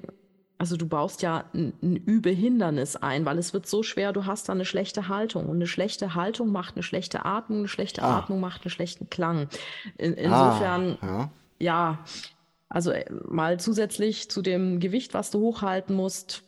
[0.58, 4.48] also du baust ja ein, ein Übehindernis ein, weil es wird so schwer, du hast
[4.48, 5.46] da eine schlechte Haltung.
[5.46, 8.18] Und eine schlechte Haltung macht eine schlechte Atmung, eine schlechte ah.
[8.18, 9.48] Atmung macht einen schlechten Klang.
[9.98, 12.00] In, insofern, ah, ja.
[12.72, 16.42] Also äh, mal zusätzlich zu dem Gewicht, was du hochhalten musst.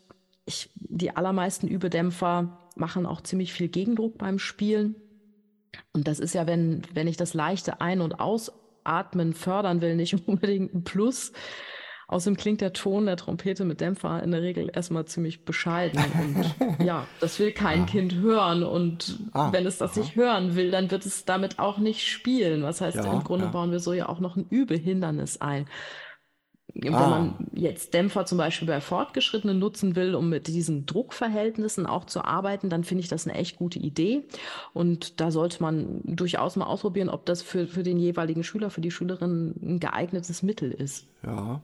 [0.47, 4.97] Ich, die allermeisten Überdämpfer machen auch ziemlich viel Gegendruck beim Spielen.
[5.93, 10.15] Und das ist ja, wenn, wenn ich das leichte Ein- und Ausatmen fördern will, nicht
[10.27, 11.33] unbedingt ein Plus.
[12.07, 16.03] Außerdem klingt der Ton der Trompete mit Dämpfer in der Regel erstmal ziemlich bescheiden.
[16.59, 17.87] Und ja, das will kein ja.
[17.87, 18.63] Kind hören.
[18.63, 20.01] Und ah, wenn es das aha.
[20.01, 22.63] nicht hören will, dann wird es damit auch nicht spielen.
[22.63, 23.51] Was heißt, ja, im Grunde ja.
[23.51, 25.67] bauen wir so ja auch noch ein Übehindernis ein.
[26.75, 27.09] Wenn ah.
[27.09, 32.25] man jetzt Dämpfer zum Beispiel bei Fortgeschrittenen nutzen will, um mit diesen Druckverhältnissen auch zu
[32.25, 34.25] arbeiten, dann finde ich das eine echt gute Idee.
[34.73, 38.81] Und da sollte man durchaus mal ausprobieren, ob das für, für den jeweiligen Schüler, für
[38.81, 41.07] die Schülerin ein geeignetes Mittel ist.
[41.25, 41.61] Ja.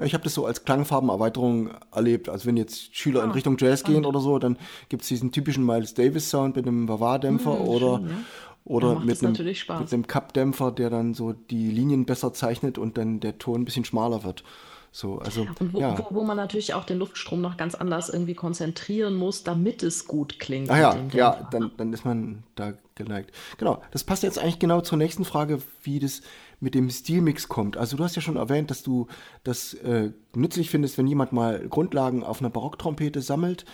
[0.00, 2.28] Ich habe das so als Klangfarbenerweiterung erlebt.
[2.28, 4.02] Also wenn jetzt Schüler ah, in Richtung Jazz spannend.
[4.02, 4.56] gehen oder so, dann
[4.88, 8.16] gibt es diesen typischen Miles Davis Sound mit einem Bavard-Dämpfer hm, oder schön, ja
[8.68, 13.20] oder mit einem, mit einem Cup-Dämpfer, der dann so die Linien besser zeichnet und dann
[13.20, 14.44] der Ton ein bisschen schmaler wird.
[14.90, 15.98] So, also, und wo, ja.
[15.98, 20.06] wo, wo, man natürlich auch den Luftstrom noch ganz anders irgendwie konzentrieren muss, damit es
[20.06, 20.70] gut klingt.
[20.70, 23.32] Ah ja, ja, dann, dann ist man da geneigt.
[23.58, 26.22] Genau, das passt jetzt eigentlich genau zur nächsten Frage, wie das
[26.60, 27.76] mit dem Stilmix kommt.
[27.76, 29.06] Also du hast ja schon erwähnt, dass du
[29.44, 33.64] das äh, nützlich findest, wenn jemand mal Grundlagen auf einer Barocktrompete sammelt.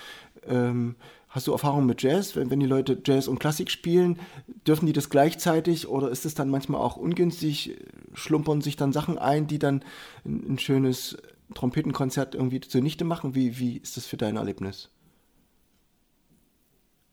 [0.46, 0.96] Ähm,
[1.34, 2.36] Hast du Erfahrung mit Jazz?
[2.36, 4.20] Wenn, wenn die Leute Jazz und Klassik spielen,
[4.68, 7.76] dürfen die das gleichzeitig oder ist es dann manchmal auch ungünstig?
[8.12, 9.82] Schlumpern sich dann Sachen ein, die dann
[10.24, 11.18] ein, ein schönes
[11.52, 13.34] Trompetenkonzert irgendwie zunichte machen?
[13.34, 14.90] Wie, wie ist das für dein Erlebnis?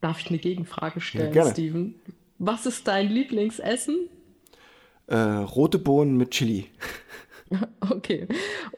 [0.02, 1.96] Darf ich eine Gegenfrage stellen, ja, Steven?
[2.38, 4.08] Was ist dein Lieblingsessen?
[5.08, 6.68] Äh, rote Bohnen mit Chili.
[7.90, 8.28] Okay.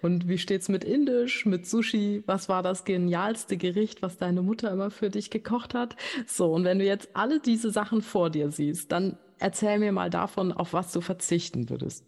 [0.02, 2.24] Und wie steht's mit Indisch, mit Sushi?
[2.26, 5.96] Was war das genialste Gericht, was deine Mutter immer für dich gekocht hat?
[6.26, 10.10] So, und wenn du jetzt alle diese Sachen vor dir siehst, dann erzähl mir mal
[10.10, 12.06] davon, auf was du verzichten würdest.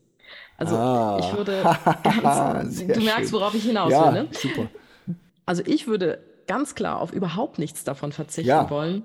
[0.57, 1.19] Also, ah.
[1.19, 1.63] ich würde
[2.21, 4.29] ganz, du merkst, worauf ich hinaus ja, will, ne?
[4.31, 4.67] Super.
[5.45, 8.69] Also, ich würde ganz klar auf überhaupt nichts davon verzichten ja.
[8.69, 9.03] wollen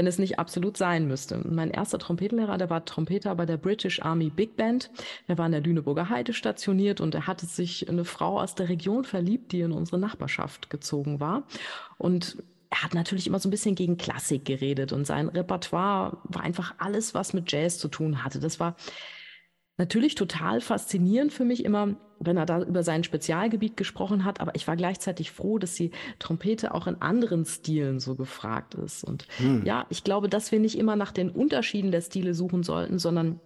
[0.00, 1.42] wenn es nicht absolut sein müsste.
[1.46, 4.90] Mein erster Trompetenlehrer, der war Trompeter bei der British Army Big Band.
[5.28, 8.70] Der war in der Lüneburger Heide stationiert und er hatte sich eine Frau aus der
[8.70, 11.42] Region verliebt, die in unsere Nachbarschaft gezogen war.
[11.98, 12.38] Und
[12.70, 16.76] er hat natürlich immer so ein bisschen gegen Klassik geredet und sein Repertoire war einfach
[16.78, 18.40] alles, was mit Jazz zu tun hatte.
[18.40, 18.76] Das war
[19.80, 24.54] Natürlich total faszinierend für mich immer, wenn er da über sein Spezialgebiet gesprochen hat, aber
[24.54, 29.04] ich war gleichzeitig froh, dass die Trompete auch in anderen Stilen so gefragt ist.
[29.04, 29.64] Und hm.
[29.64, 33.40] ja, ich glaube, dass wir nicht immer nach den Unterschieden der Stile suchen sollten, sondern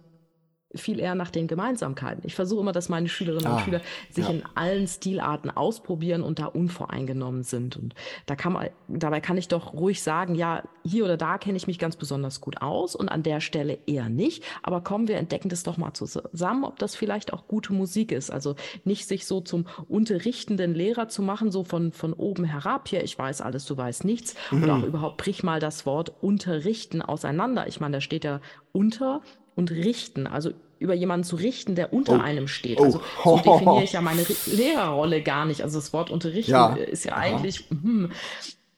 [0.77, 2.23] viel eher nach den Gemeinsamkeiten.
[2.25, 4.31] Ich versuche immer, dass meine Schülerinnen ah, und Schüler sich ja.
[4.31, 7.77] in allen Stilarten ausprobieren und da unvoreingenommen sind.
[7.77, 11.57] Und da kann man, dabei kann ich doch ruhig sagen, ja, hier oder da kenne
[11.57, 14.43] ich mich ganz besonders gut aus und an der Stelle eher nicht.
[14.63, 18.31] Aber kommen wir entdecken das doch mal zusammen, ob das vielleicht auch gute Musik ist.
[18.31, 23.03] Also nicht sich so zum unterrichtenden Lehrer zu machen, so von, von oben herab, hier,
[23.03, 24.35] ich weiß alles, du weißt nichts.
[24.51, 24.63] Mhm.
[24.63, 27.67] Oder auch überhaupt brich mal das Wort unterrichten auseinander.
[27.67, 29.21] Ich meine, da steht ja unter
[29.55, 32.21] und richten, also über jemanden zu richten, der unter oh.
[32.21, 32.79] einem steht.
[32.79, 35.61] Also so definiere ich ja meine Lehrerrolle gar nicht.
[35.61, 36.75] Also das Wort unterrichten ja.
[36.75, 38.11] ist ja eigentlich, hm,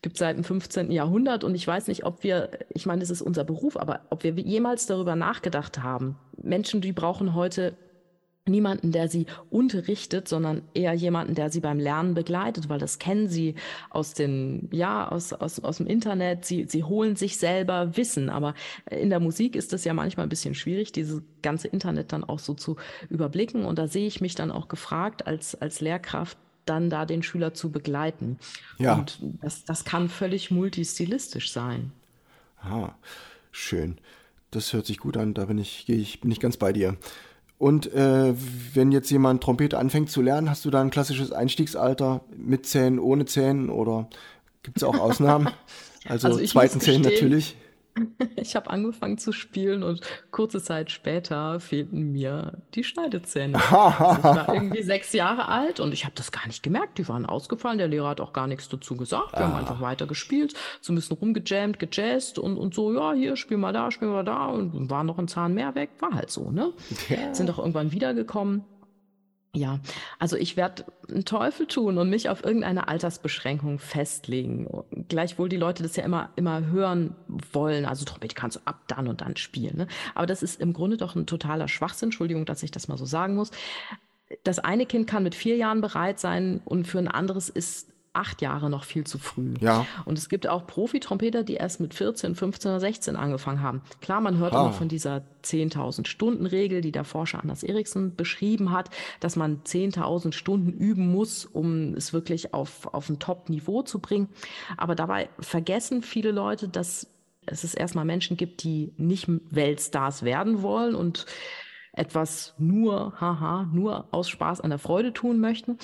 [0.02, 0.92] gibt seit dem 15.
[0.92, 4.24] Jahrhundert und ich weiß nicht, ob wir, ich meine, es ist unser Beruf, aber ob
[4.24, 6.18] wir jemals darüber nachgedacht haben.
[6.42, 7.76] Menschen, die brauchen heute
[8.48, 13.28] niemanden, der sie unterrichtet, sondern eher jemanden, der sie beim Lernen begleitet, weil das kennen
[13.28, 13.56] sie
[13.90, 16.46] aus den, ja, aus, aus, aus dem Internet.
[16.46, 18.30] Sie, sie holen sich selber Wissen.
[18.30, 18.54] Aber
[18.90, 22.40] in der Musik ist es ja manchmal ein bisschen schwierig, dieses ganze Internet dann auch
[22.40, 22.78] so zu
[23.10, 23.66] überblicken.
[23.66, 27.54] Und da sehe ich mich dann auch gefragt, als, als Lehrkraft dann da den Schüler
[27.54, 28.38] zu begleiten.
[28.78, 28.96] Ja.
[28.96, 31.92] Und das, das kann völlig multistilistisch sein.
[32.62, 32.92] Ah,
[33.52, 33.98] schön.
[34.52, 35.34] Das hört sich gut an.
[35.34, 36.98] Da bin ich, gehe ich, bin ich ganz bei dir.
[37.58, 38.34] Und äh,
[38.74, 43.00] wenn jetzt jemand Trompete anfängt zu lernen, hast du da ein klassisches Einstiegsalter mit Zähnen,
[43.00, 44.08] ohne Zähnen oder
[44.64, 45.50] gibt es auch Ausnahmen?
[46.10, 47.58] Also, also zweiten Zähnen natürlich.
[48.36, 53.58] Ich habe angefangen zu spielen und kurze Zeit später fehlten mir die Schneidezähne.
[53.58, 56.98] also ich war irgendwie sechs Jahre alt und ich habe das gar nicht gemerkt.
[56.98, 57.78] Die waren ausgefallen.
[57.78, 59.34] Der Lehrer hat auch gar nichts dazu gesagt.
[59.34, 59.50] Wir ah.
[59.50, 63.58] haben einfach weiter gespielt, so ein bisschen rumgejammt, gejazzt und, und so, ja, hier, spiel
[63.58, 65.90] mal da, spiel mal da und war noch ein Zahn mehr weg.
[66.00, 66.74] War halt so, ne?
[67.10, 67.34] Ja.
[67.34, 68.64] Sind auch irgendwann wiedergekommen.
[69.58, 69.80] Ja,
[70.20, 74.68] also ich werde einen Teufel tun und mich auf irgendeine Altersbeschränkung festlegen.
[75.10, 77.16] Gleichwohl die Leute das ja immer, immer hören
[77.54, 77.86] wollen.
[77.86, 79.78] Also Trompete kannst du ab dann und dann spielen.
[79.78, 79.88] Ne?
[80.14, 82.08] Aber das ist im Grunde doch ein totaler Schwachsinn.
[82.08, 83.50] Entschuldigung, dass ich das mal so sagen muss.
[84.44, 87.88] Das eine Kind kann mit vier Jahren bereit sein und für ein anderes ist
[88.18, 89.54] acht Jahre noch viel zu früh.
[89.60, 89.86] Ja.
[90.06, 93.82] Und es gibt auch Profi-Trompeter, die erst mit 14, 15 oder 16 angefangen haben.
[94.02, 94.62] Klar, man hört ah.
[94.62, 99.62] immer von dieser 10.000 Stunden Regel, die der Forscher Anders Eriksen beschrieben hat, dass man
[99.64, 104.30] 10.000 Stunden üben muss, um es wirklich auf, auf ein Top-Niveau zu bringen.
[104.78, 107.08] Aber dabei vergessen viele Leute, dass
[107.46, 111.26] es erstmal Menschen gibt, die nicht Weltstars werden wollen und
[111.98, 115.78] etwas nur, haha, nur aus Spaß an der Freude tun möchten.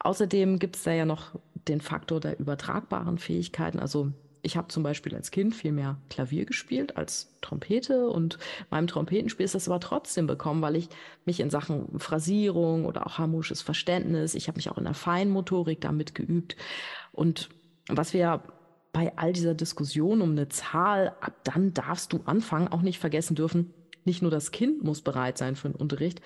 [0.00, 3.78] Außerdem gibt es da ja noch den Faktor der übertragbaren Fähigkeiten.
[3.78, 8.38] Also ich habe zum Beispiel als Kind viel mehr Klavier gespielt als Trompete und
[8.70, 10.88] beim Trompetenspiel ist das aber trotzdem bekommen, weil ich
[11.24, 15.80] mich in Sachen Phrasierung oder auch harmonisches Verständnis, ich habe mich auch in der Feinmotorik
[15.80, 16.56] damit geübt.
[17.12, 17.50] Und
[17.88, 18.42] was wir
[18.92, 23.34] bei all dieser Diskussion um eine Zahl, ab dann darfst du anfangen, auch nicht vergessen
[23.34, 23.72] dürfen,
[24.04, 26.20] nicht nur das Kind muss bereit sein für den Unterricht,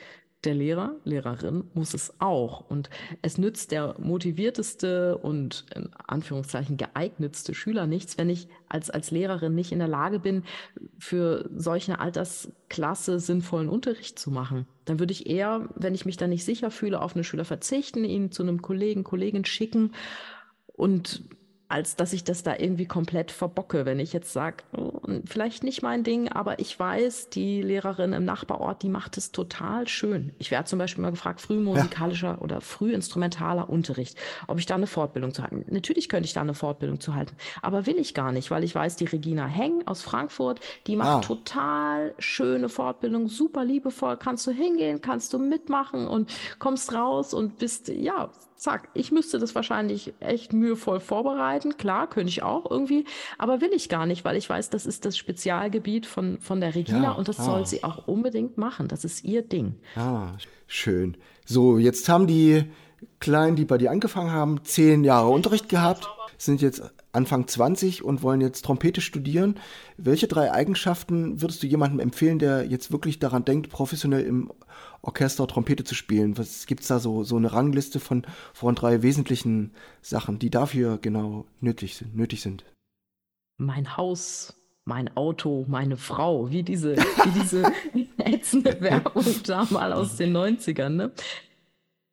[0.45, 2.69] der Lehrer, Lehrerin muss es auch.
[2.69, 2.91] Und
[3.23, 9.55] es nützt der motivierteste und in Anführungszeichen geeignetste Schüler nichts, wenn ich als, als Lehrerin
[9.55, 10.45] nicht in der Lage bin,
[10.99, 14.67] für solche eine Altersklasse sinnvollen Unterricht zu machen.
[14.85, 18.05] Dann würde ich eher, wenn ich mich da nicht sicher fühle, auf eine Schüler verzichten,
[18.05, 19.93] ihn zu einem Kollegen, Kollegin schicken
[20.67, 21.23] und
[21.69, 23.87] als dass ich das da irgendwie komplett verbocke.
[23.87, 28.25] Wenn ich jetzt sage, oh, vielleicht nicht mein Ding, aber ich weiß, die Lehrerin im
[28.25, 30.35] Nachbarort, die macht es total schön.
[30.39, 32.39] Ich werde zum Beispiel mal gefragt, frühmusikalischer ja.
[32.39, 35.65] oder frühinstrumentaler Unterricht, ob ich da eine Fortbildung zu halten.
[35.69, 38.75] Natürlich könnte ich da eine Fortbildung zu halten, aber will ich gar nicht, weil ich
[38.75, 41.21] weiß, die Regina Heng aus Frankfurt, die macht ah.
[41.21, 47.59] total schöne Fortbildung, super liebevoll, kannst du hingehen, kannst du mitmachen und kommst raus und
[47.59, 48.31] bist, ja,
[48.65, 51.77] zack, ich müsste das wahrscheinlich echt mühevoll vorbereiten.
[51.77, 53.05] Klar, könnte ich auch irgendwie,
[53.37, 56.75] aber will ich gar nicht, weil ich weiß, das ist das Spezialgebiet von, von der
[56.75, 57.45] Regina ja, und das ah.
[57.45, 58.89] soll sie auch unbedingt machen.
[58.89, 59.75] Das ist ihr Ding.
[59.97, 60.33] Ah,
[60.67, 61.19] schön.
[61.45, 62.65] So, jetzt haben die
[63.21, 68.23] Kleinen, die bei dir angefangen haben, zehn Jahre Unterricht gehabt, sind jetzt Anfang 20 und
[68.23, 69.57] wollen jetzt Trompete studieren.
[69.99, 74.51] Welche drei Eigenschaften würdest du jemandem empfehlen, der jetzt wirklich daran denkt, professionell im
[75.05, 76.39] Orchester Trompete zu spielen?
[76.39, 80.99] Was gibt es da so, so eine Rangliste von, von drei wesentlichen Sachen, die dafür
[80.99, 82.17] genau nötig sind?
[82.17, 82.65] Nötig sind?
[83.59, 87.73] Mein Haus, mein Auto, meine Frau, wie diese, wie diese
[88.19, 91.13] ätzende Werbung da mal aus den 90ern, ne?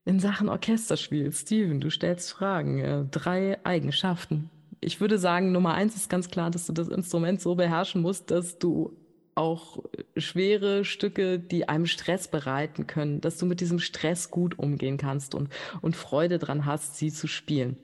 [0.04, 2.80] In Sachen Orchesterspiel, Steven, du stellst Fragen.
[2.80, 4.50] Äh, drei Eigenschaften.
[4.80, 8.32] Ich würde sagen, Nummer eins ist ganz klar, dass du das Instrument so beherrschen musst,
[8.32, 8.98] dass du
[9.36, 9.80] auch
[10.18, 15.36] schwere Stücke, die einem Stress bereiten können, dass du mit diesem Stress gut umgehen kannst
[15.36, 15.50] und,
[15.82, 17.78] und Freude dran hast, sie zu spielen.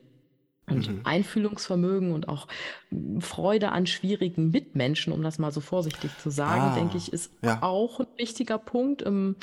[0.70, 1.00] Und mhm.
[1.04, 2.46] Einfühlungsvermögen und auch
[3.20, 7.32] Freude an schwierigen Mitmenschen, um das mal so vorsichtig zu sagen, ah, denke ich, ist
[7.42, 7.62] ja.
[7.62, 9.36] auch ein wichtiger Punkt, um,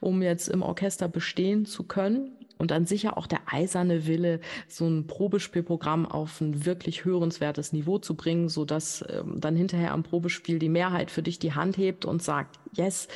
[0.00, 2.32] um jetzt im Orchester bestehen zu können.
[2.62, 7.98] Und dann sicher auch der eiserne Wille, so ein Probespielprogramm auf ein wirklich hörenswertes Niveau
[7.98, 12.04] zu bringen, sodass ähm, dann hinterher am Probespiel die Mehrheit für dich die Hand hebt
[12.04, 13.08] und sagt, yes,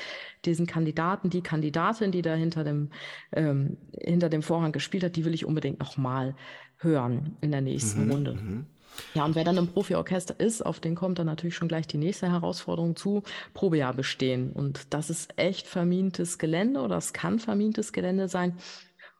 [0.44, 2.90] diesen Kandidaten, die Kandidatin, die da hinter dem,
[3.30, 6.34] ähm, hinter dem Vorhang gespielt hat, die will ich unbedingt nochmal
[6.78, 8.34] hören in der nächsten mhm, Runde.
[8.34, 8.66] Mhm.
[9.14, 11.98] Ja, und wer dann im Profiorchester ist, auf den kommt dann natürlich schon gleich die
[11.98, 13.22] nächste Herausforderung zu,
[13.54, 14.50] Probejahr bestehen.
[14.50, 18.58] Und das ist echt vermintes Gelände oder es kann vermintes Gelände sein.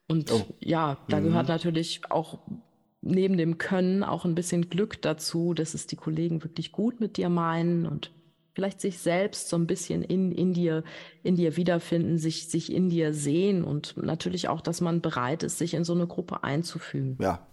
[0.09, 0.47] Und oh.
[0.61, 1.25] ja, da mhm.
[1.25, 2.39] gehört natürlich auch
[3.03, 7.17] neben dem Können auch ein bisschen Glück dazu, dass es die Kollegen wirklich gut mit
[7.17, 8.11] dir meinen und
[8.55, 10.83] vielleicht sich selbst so ein bisschen in, in dir,
[11.23, 15.59] in dir wiederfinden, sich, sich in dir sehen und natürlich auch, dass man bereit ist,
[15.59, 17.19] sich in so eine Gruppe einzufügen.
[17.21, 17.47] Ja,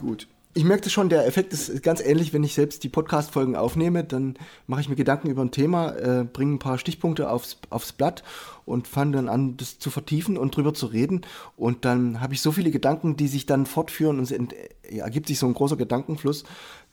[0.00, 0.26] gut.
[0.54, 4.02] Ich merke das schon, der Effekt ist ganz ähnlich, wenn ich selbst die Podcast-Folgen aufnehme,
[4.02, 4.34] dann
[4.66, 8.24] mache ich mir Gedanken über ein Thema, äh, bringe ein paar Stichpunkte aufs, aufs Blatt
[8.64, 11.20] und fange dann an, das zu vertiefen und drüber zu reden.
[11.56, 14.34] Und dann habe ich so viele Gedanken, die sich dann fortführen und es
[14.90, 16.44] ergibt sich so ein großer Gedankenfluss,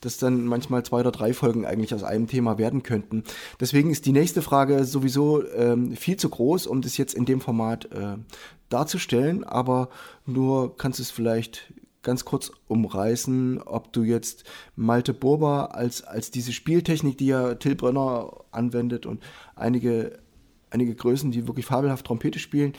[0.02, 3.24] dass dann manchmal zwei oder drei Folgen eigentlich aus einem Thema werden könnten.
[3.60, 7.40] Deswegen ist die nächste Frage sowieso ähm, viel zu groß, um das jetzt in dem
[7.40, 8.18] Format äh,
[8.70, 9.90] darzustellen, aber
[10.26, 11.74] nur kannst du es vielleicht
[12.06, 14.46] ganz kurz umreißen, ob du jetzt
[14.78, 19.22] Malte Burber als, als diese Spieltechnik, die ja Till Brenner anwendet und
[19.56, 20.20] einige,
[20.70, 22.72] einige Größen, die wirklich fabelhaft Trompete spielen,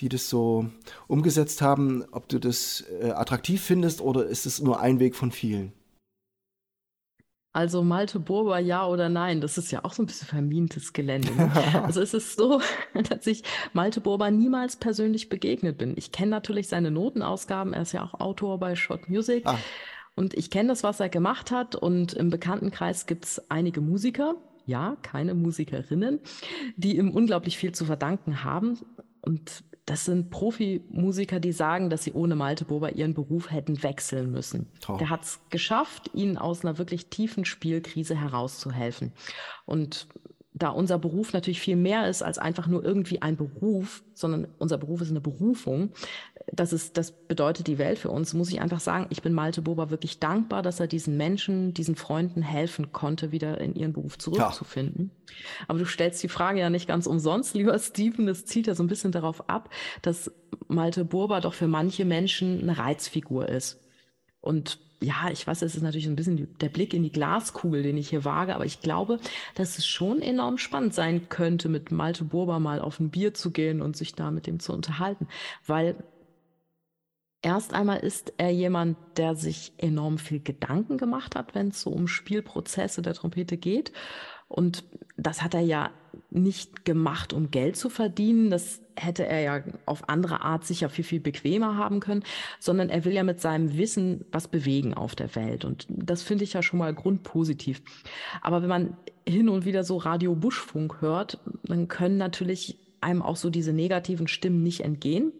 [0.00, 0.66] die das so
[1.06, 5.30] umgesetzt haben, ob du das äh, attraktiv findest oder ist es nur ein Weg von
[5.30, 5.72] vielen?
[7.52, 9.40] Also Malte Burber, ja oder nein?
[9.40, 11.32] Das ist ja auch so ein bisschen vermintes Gelände.
[11.32, 11.50] Ne?
[11.84, 12.60] also es ist so,
[13.08, 15.94] dass ich Malte Burber niemals persönlich begegnet bin.
[15.96, 17.72] Ich kenne natürlich seine Notenausgaben.
[17.72, 19.46] Er ist ja auch Autor bei Shot Music.
[19.46, 19.58] Ah.
[20.14, 21.74] Und ich kenne das, was er gemacht hat.
[21.74, 24.36] Und im Bekanntenkreis gibt es einige Musiker,
[24.66, 26.20] ja, keine Musikerinnen,
[26.76, 28.78] die ihm unglaublich viel zu verdanken haben.
[29.22, 34.30] Und das sind Profimusiker, die sagen, dass sie ohne Malte Bober ihren Beruf hätten wechseln
[34.30, 34.68] müssen.
[34.88, 34.96] Oh.
[34.98, 39.12] Der hat es geschafft, ihnen aus einer wirklich tiefen Spielkrise herauszuhelfen.
[39.66, 40.06] Und
[40.60, 44.78] da unser Beruf natürlich viel mehr ist als einfach nur irgendwie ein Beruf, sondern unser
[44.78, 45.90] Beruf ist eine Berufung,
[46.52, 49.62] das, ist, das bedeutet die Welt für uns, muss ich einfach sagen, ich bin Malte
[49.62, 54.18] Bober wirklich dankbar, dass er diesen Menschen, diesen Freunden helfen konnte, wieder in ihren Beruf
[54.18, 55.10] zurückzufinden.
[55.26, 55.34] Ja.
[55.68, 58.82] Aber du stellst die Frage ja nicht ganz umsonst, lieber Steven, das zielt ja so
[58.82, 59.70] ein bisschen darauf ab,
[60.02, 60.30] dass
[60.68, 63.80] Malte Bober doch für manche Menschen eine Reizfigur ist.
[64.40, 67.96] Und ja, ich weiß, es ist natürlich ein bisschen der Blick in die Glaskugel, den
[67.96, 69.18] ich hier wage, aber ich glaube,
[69.54, 73.50] dass es schon enorm spannend sein könnte, mit Malte Burber mal auf ein Bier zu
[73.50, 75.26] gehen und sich da mit dem zu unterhalten,
[75.66, 75.96] weil
[77.42, 81.90] Erst einmal ist er jemand, der sich enorm viel Gedanken gemacht hat, wenn es so
[81.90, 83.92] um Spielprozesse der Trompete geht.
[84.46, 84.84] Und
[85.16, 85.90] das hat er ja
[86.30, 88.50] nicht gemacht, um Geld zu verdienen.
[88.50, 92.24] Das hätte er ja auf andere Art sicher viel, viel bequemer haben können,
[92.58, 95.64] sondern er will ja mit seinem Wissen was bewegen auf der Welt.
[95.64, 97.80] Und das finde ich ja schon mal grundpositiv.
[98.42, 103.36] Aber wenn man hin und wieder so Radio Buschfunk hört, dann können natürlich einem auch
[103.36, 105.32] so diese negativen Stimmen nicht entgehen.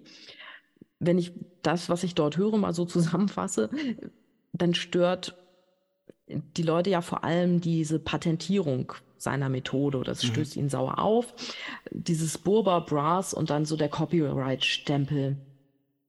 [1.00, 1.32] Wenn ich
[1.62, 3.70] das, was ich dort höre, mal so zusammenfasse,
[4.52, 5.36] dann stört
[6.56, 10.28] die Leute ja vor allem diese Patentierung seiner Methode oder es mhm.
[10.28, 10.62] stößt mhm.
[10.62, 11.34] ihn sauer auf.
[11.90, 15.36] Dieses Burber Brass und dann so der Copyright-Stempel.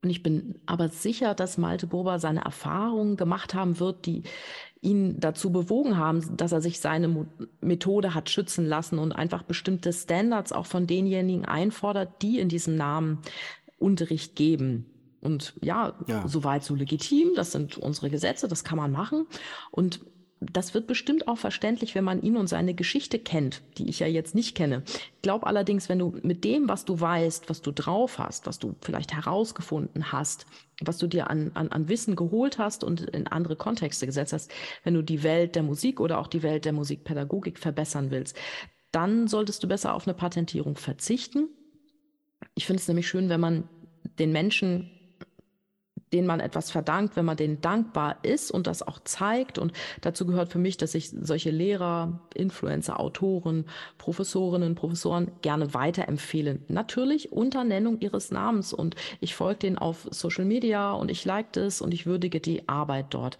[0.03, 4.23] Und ich bin aber sicher, dass Malte Burber seine Erfahrungen gemacht haben wird, die
[4.81, 7.27] ihn dazu bewogen haben, dass er sich seine
[7.59, 12.75] Methode hat schützen lassen und einfach bestimmte Standards auch von denjenigen einfordert, die in diesem
[12.77, 13.19] Namen
[13.81, 14.85] Unterricht geben.
[15.21, 19.27] Und ja, ja, soweit so legitim, das sind unsere Gesetze, das kann man machen.
[19.69, 19.99] Und
[20.41, 24.07] das wird bestimmt auch verständlich, wenn man ihn und seine Geschichte kennt, die ich ja
[24.07, 24.81] jetzt nicht kenne.
[24.87, 28.57] Ich glaube allerdings, wenn du mit dem, was du weißt, was du drauf hast, was
[28.57, 30.47] du vielleicht herausgefunden hast,
[30.81, 34.51] was du dir an, an, an Wissen geholt hast und in andere Kontexte gesetzt hast,
[34.83, 38.35] wenn du die Welt der Musik oder auch die Welt der Musikpädagogik verbessern willst,
[38.91, 41.49] dann solltest du besser auf eine Patentierung verzichten.
[42.55, 43.67] Ich finde es nämlich schön, wenn man
[44.19, 44.89] den Menschen
[46.13, 49.57] denen man etwas verdankt, wenn man denen dankbar ist und das auch zeigt.
[49.57, 53.65] Und dazu gehört für mich, dass ich solche Lehrer, Influencer, Autoren,
[53.97, 56.59] Professorinnen, Professoren gerne weiterempfehle.
[56.67, 58.73] Natürlich unter Nennung ihres Namens.
[58.73, 62.67] Und ich folge denen auf Social Media und ich like das und ich würdige die
[62.67, 63.37] Arbeit dort.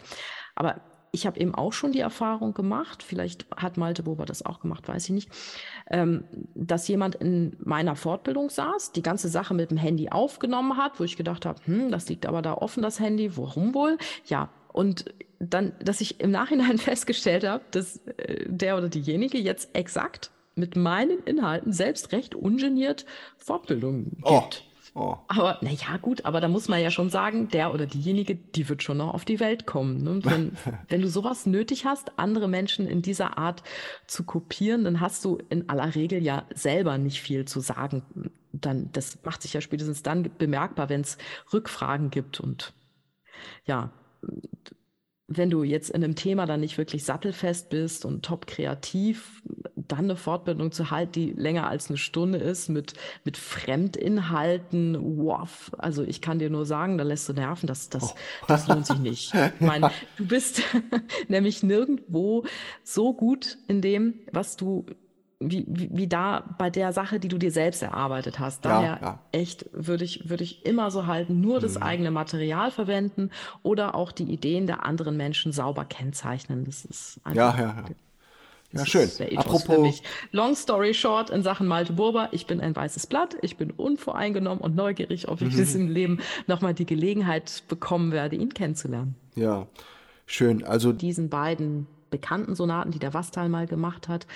[0.55, 0.81] Aber
[1.13, 4.87] ich habe eben auch schon die Erfahrung gemacht, vielleicht hat Malte Bober das auch gemacht,
[4.87, 5.29] weiß ich nicht,
[5.89, 6.23] ähm,
[6.55, 11.03] dass jemand in meiner Fortbildung saß, die ganze Sache mit dem Handy aufgenommen hat, wo
[11.03, 13.97] ich gedacht habe, hm, das liegt aber da offen, das Handy, warum wohl?
[14.25, 15.05] Ja, und
[15.39, 20.75] dann, dass ich im Nachhinein festgestellt habe, dass äh, der oder diejenige jetzt exakt mit
[20.75, 23.05] meinen Inhalten selbst recht ungeniert
[23.37, 24.41] Fortbildungen oh.
[24.41, 24.63] gibt.
[24.65, 24.70] Oh.
[24.93, 25.15] Oh.
[25.29, 28.83] Aber naja, gut, aber da muss man ja schon sagen, der oder diejenige, die wird
[28.83, 30.03] schon noch auf die Welt kommen.
[30.03, 30.19] Ne?
[30.23, 30.51] Wenn,
[30.89, 33.63] wenn du sowas nötig hast, andere Menschen in dieser Art
[34.05, 38.03] zu kopieren, dann hast du in aller Regel ja selber nicht viel zu sagen.
[38.51, 41.17] Dann, das macht sich ja spätestens dann bemerkbar, wenn es
[41.53, 42.73] Rückfragen gibt und
[43.65, 43.91] ja,
[45.27, 49.41] wenn du jetzt in einem Thema dann nicht wirklich sattelfest bist und top kreativ,
[49.87, 55.71] dann eine Fortbildung zu halten, die länger als eine Stunde ist, mit, mit Fremdinhalten, wow,
[55.77, 58.45] also ich kann dir nur sagen, da lässt du nerven, das, das, oh.
[58.47, 59.33] das lohnt sich nicht.
[59.33, 60.61] Ich meine, du bist
[61.27, 62.45] nämlich nirgendwo
[62.83, 64.85] so gut in dem, was du
[65.41, 68.63] wie, wie, wie da bei der Sache, die du dir selbst erarbeitet hast.
[68.63, 69.19] Daher ja, ja.
[69.31, 71.83] echt würde ich, würde ich immer so halten, nur das mhm.
[71.83, 73.31] eigene Material verwenden
[73.63, 76.65] oder auch die Ideen der anderen Menschen sauber kennzeichnen.
[76.65, 77.57] Das ist einfach.
[77.57, 77.95] Ja, ja, ja.
[78.73, 79.09] Ja, schön.
[79.35, 80.01] Apropos.
[80.31, 82.29] Long story short in Sachen Malte Burber.
[82.31, 83.35] Ich bin ein weißes Blatt.
[83.41, 85.81] Ich bin unvoreingenommen und neugierig, ob ich mhm.
[85.81, 89.15] im Leben nochmal die Gelegenheit bekommen werde, ihn kennenzulernen.
[89.35, 89.67] Ja,
[90.25, 90.63] schön.
[90.63, 90.93] Also.
[90.93, 94.27] Diesen beiden bekannten Sonaten, die der Wastal mal gemacht hat.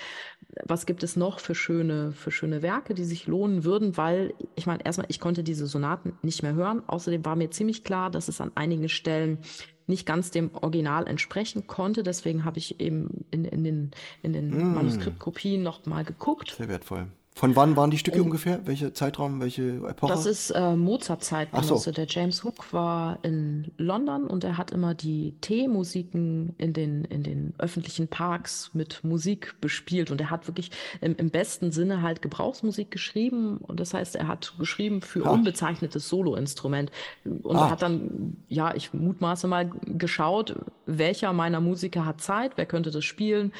[0.64, 3.96] Was gibt es noch für schöne, für schöne Werke, die sich lohnen würden?
[3.96, 6.82] Weil, ich meine, erstmal, ich konnte diese Sonaten nicht mehr hören.
[6.86, 9.38] Außerdem war mir ziemlich klar, dass es an einigen Stellen
[9.86, 12.02] nicht ganz dem Original entsprechen konnte.
[12.02, 13.90] Deswegen habe ich eben in, in den,
[14.22, 14.74] in den mm.
[14.74, 16.54] Manuskriptkopien noch mal geguckt.
[16.56, 17.06] Sehr wertvoll.
[17.38, 18.60] Von wann waren die Stücke um, ungefähr?
[18.64, 20.10] Welche Zeitraum, welche Epoche?
[20.10, 21.76] Das ist äh, Mozart-Zeitgenosse.
[21.76, 21.90] So.
[21.92, 27.22] Der James Hook war in London und er hat immer die Teemusiken in den, in
[27.22, 30.10] den öffentlichen Parks mit Musik bespielt.
[30.10, 30.70] Und er hat wirklich
[31.02, 33.58] im, im besten Sinne halt Gebrauchsmusik geschrieben.
[33.58, 35.32] Und das heißt, er hat geschrieben für ah.
[35.32, 36.90] unbezeichnetes Soloinstrument.
[37.26, 37.66] Und ah.
[37.66, 40.54] er hat dann, ja, ich mutmaße mal geschaut,
[40.86, 43.52] welcher meiner Musiker hat Zeit, wer könnte das spielen.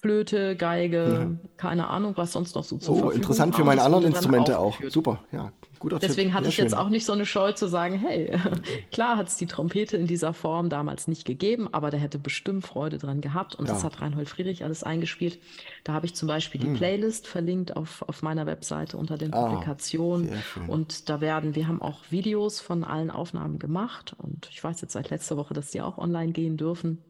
[0.00, 1.48] Flöte, Geige, ja.
[1.56, 4.78] keine Ahnung, was sonst noch so zu Oh, interessant für meine anderen Instrumente auch.
[4.88, 5.50] Super, ja.
[5.80, 6.36] Guter Deswegen Tipp.
[6.36, 8.36] hatte ich jetzt auch nicht so eine Scheu zu sagen, hey,
[8.92, 12.64] klar hat es die Trompete in dieser Form damals nicht gegeben, aber der hätte bestimmt
[12.64, 13.74] Freude dran gehabt und ja.
[13.74, 15.40] das hat Reinhold Friedrich alles eingespielt.
[15.82, 16.74] Da habe ich zum Beispiel die hm.
[16.74, 20.30] Playlist verlinkt auf, auf meiner Webseite unter den ah, Publikationen
[20.68, 24.92] und da werden, wir haben auch Videos von allen Aufnahmen gemacht und ich weiß jetzt
[24.92, 27.02] seit letzter Woche, dass die auch online gehen dürfen.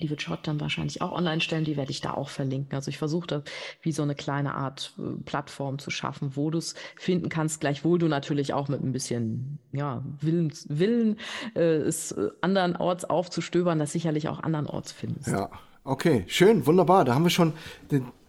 [0.00, 2.74] Die wird Schott dann wahrscheinlich auch online stellen, die werde ich da auch verlinken.
[2.74, 3.42] Also ich versuche da
[3.82, 7.98] wie so eine kleine Art äh, Plattform zu schaffen, wo du es finden kannst, gleichwohl
[7.98, 11.18] du natürlich auch mit ein bisschen ja, Willens, Willen
[11.54, 15.28] äh, es äh, andernorts aufzustöbern, das sicherlich auch andernorts findest.
[15.28, 15.50] Ja,
[15.84, 17.04] okay, schön, wunderbar.
[17.04, 17.52] Da haben wir schon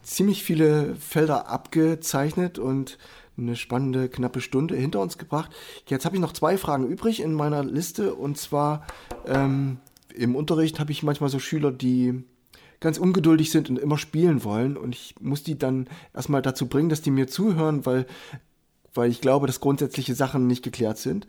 [0.02, 2.98] ziemlich viele Felder abgezeichnet und
[3.38, 5.50] eine spannende knappe Stunde hinter uns gebracht.
[5.86, 8.86] Jetzt habe ich noch zwei Fragen übrig in meiner Liste und zwar
[9.26, 9.78] ähm,
[10.14, 12.24] im Unterricht habe ich manchmal so Schüler, die
[12.80, 14.76] ganz ungeduldig sind und immer spielen wollen.
[14.76, 18.06] Und ich muss die dann erstmal dazu bringen, dass die mir zuhören, weil,
[18.94, 21.26] weil ich glaube, dass grundsätzliche Sachen nicht geklärt sind.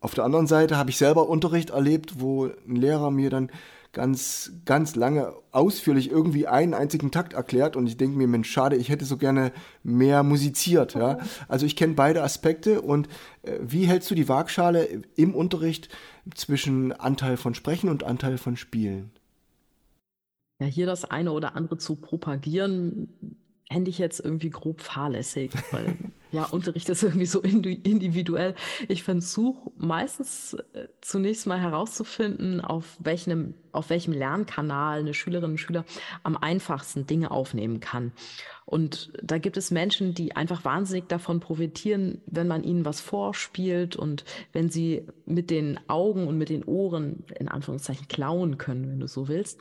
[0.00, 3.50] Auf der anderen Seite habe ich selber Unterricht erlebt, wo ein Lehrer mir dann
[3.92, 8.76] ganz, ganz lange ausführlich irgendwie einen einzigen Takt erklärt und ich denke mir, Mensch, schade,
[8.76, 10.94] ich hätte so gerne mehr musiziert.
[10.94, 11.18] Ja?
[11.48, 13.08] Also ich kenne beide Aspekte und
[13.42, 15.88] äh, wie hältst du die Waagschale im Unterricht
[16.34, 19.10] zwischen Anteil von Sprechen und Anteil von Spielen?
[20.60, 23.08] Ja, hier das eine oder andere zu propagieren,
[23.72, 25.96] fände ich jetzt irgendwie grob fahrlässig, weil
[26.32, 28.54] ja, Unterricht ist irgendwie so individuell.
[28.88, 35.58] Ich versuche meistens äh, zunächst mal herauszufinden, auf welchem, auf welchem Lernkanal eine Schülerin und
[35.58, 35.84] Schüler
[36.22, 38.12] am einfachsten Dinge aufnehmen kann.
[38.64, 43.96] Und da gibt es Menschen, die einfach wahnsinnig davon profitieren, wenn man ihnen was vorspielt
[43.96, 49.00] und wenn sie mit den Augen und mit den Ohren in Anführungszeichen klauen können, wenn
[49.00, 49.58] du so willst.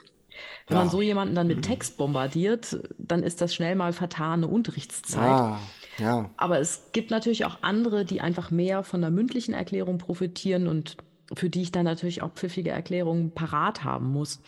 [0.68, 0.84] Wenn ja.
[0.84, 1.64] man so jemanden dann mit.
[1.70, 5.28] Text bombardiert, dann ist das schnell mal vertane Unterrichtszeit.
[5.28, 5.60] Ja.
[6.00, 6.30] Ja.
[6.38, 10.98] Aber es gibt natürlich auch andere, die einfach mehr von der mündlichen Erklärung profitieren und
[11.34, 14.42] für die ich dann natürlich auch pfiffige Erklärungen parat haben muss.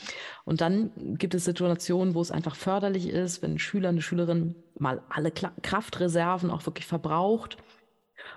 [0.45, 4.55] Und dann gibt es Situationen, wo es einfach förderlich ist, wenn ein Schüler, eine Schülerin
[4.79, 7.57] mal alle Kraftreserven auch wirklich verbraucht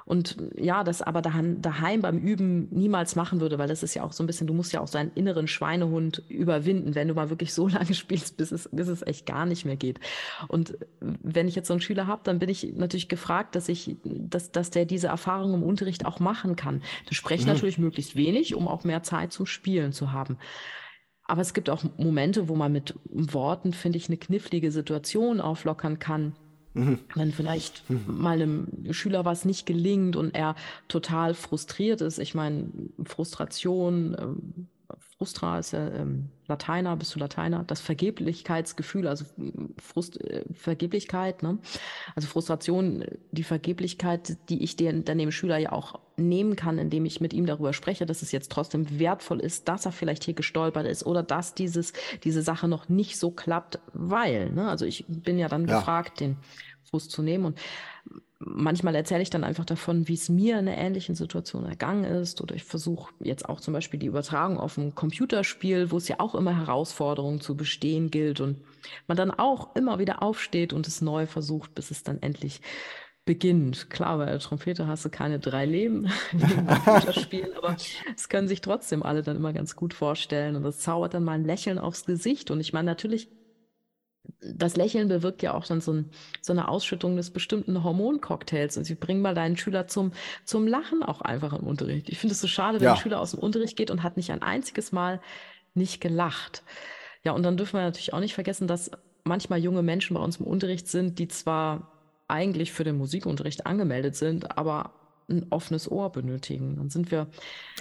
[0.05, 4.03] und ja, das aber daheim, daheim beim Üben niemals machen würde, weil das ist ja
[4.03, 7.31] auch so ein bisschen, du musst ja auch seinen inneren Schweinehund überwinden, wenn du mal
[7.31, 10.01] wirklich so lange spielst, bis es, bis es echt gar nicht mehr geht.
[10.49, 13.97] Und wenn ich jetzt so einen Schüler habe, dann bin ich natürlich gefragt, dass ich,
[14.05, 16.83] dass, dass der diese Erfahrung im Unterricht auch machen kann.
[17.07, 17.53] Das spreche mhm.
[17.53, 20.39] natürlich möglichst wenig, um auch mehr Zeit zum Spielen zu haben.
[21.27, 25.99] Aber es gibt auch Momente, wo man mit Worten, finde ich, eine knifflige Situation auflockern
[25.99, 26.35] kann.
[26.75, 26.99] Mhm.
[27.15, 28.05] Wenn vielleicht mhm.
[28.07, 30.57] mal einem Schüler was nicht gelingt und er
[30.89, 32.19] total frustriert ist.
[32.19, 32.69] Ich meine,
[33.05, 34.67] Frustration, ähm,
[35.17, 37.65] Frustra ist ja ähm, Lateiner, bist du Lateiner?
[37.65, 39.25] Das Vergeblichkeitsgefühl, also
[39.79, 41.59] Frust, äh, Vergeblichkeit, ne?
[42.15, 47.05] Also Frustration, die Vergeblichkeit, die ich den, dann dem Schüler ja auch nehmen kann, indem
[47.05, 50.35] ich mit ihm darüber spreche, dass es jetzt trotzdem wertvoll ist, dass er vielleicht hier
[50.35, 51.93] gestolpert ist oder dass dieses,
[52.23, 54.69] diese Sache noch nicht so klappt, weil, ne?
[54.69, 55.79] Also ich bin ja dann ja.
[55.79, 56.37] gefragt, den
[56.85, 57.59] Frust zu nehmen und
[58.47, 62.41] manchmal erzähle ich dann einfach davon, wie es mir in einer ähnlichen Situation ergangen ist.
[62.41, 66.21] Oder ich versuche jetzt auch zum Beispiel die Übertragung auf ein Computerspiel, wo es ja
[66.21, 68.61] auch immer Herausforderungen zu bestehen gilt und
[69.07, 72.61] man dann auch immer wieder aufsteht und es neu versucht, bis es dann endlich
[73.25, 73.89] beginnt.
[73.91, 77.77] Klar, bei der Trompete hast du keine drei Leben wie Computerspiel, aber
[78.17, 81.33] es können sich trotzdem alle dann immer ganz gut vorstellen und das zaubert dann mal
[81.33, 82.51] ein Lächeln aufs Gesicht.
[82.51, 83.29] Und ich meine, natürlich
[84.41, 86.11] das Lächeln bewirkt ja auch dann so, ein,
[86.41, 88.77] so eine Ausschüttung des bestimmten Hormoncocktails.
[88.77, 90.13] Und sie bringen mal deinen Schüler zum,
[90.45, 92.09] zum Lachen auch einfach im Unterricht.
[92.09, 92.93] Ich finde es so schade, wenn ja.
[92.93, 95.21] ein Schüler aus dem Unterricht geht und hat nicht ein einziges Mal
[95.75, 96.63] nicht gelacht.
[97.23, 98.91] Ja, und dann dürfen wir natürlich auch nicht vergessen, dass
[99.25, 101.94] manchmal junge Menschen bei uns im Unterricht sind, die zwar
[102.29, 104.93] eigentlich für den Musikunterricht angemeldet sind, aber
[105.29, 106.77] ein offenes Ohr benötigen.
[106.77, 107.29] Dann sind wir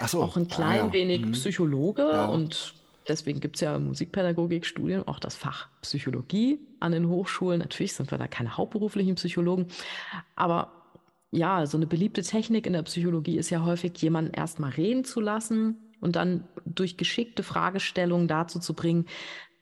[0.06, 0.22] so.
[0.22, 0.94] auch ein klein ah, ja.
[0.94, 1.32] wenig mhm.
[1.32, 2.26] Psychologe ja.
[2.26, 2.76] und
[3.08, 7.60] Deswegen gibt es ja Musikpädagogikstudien, auch das Fach Psychologie an den Hochschulen.
[7.60, 9.68] Natürlich sind wir da keine hauptberuflichen Psychologen,
[10.36, 10.72] aber
[11.32, 15.20] ja, so eine beliebte Technik in der Psychologie ist ja häufig, jemanden erstmal reden zu
[15.20, 19.08] lassen und dann durch geschickte Fragestellungen dazu zu bringen,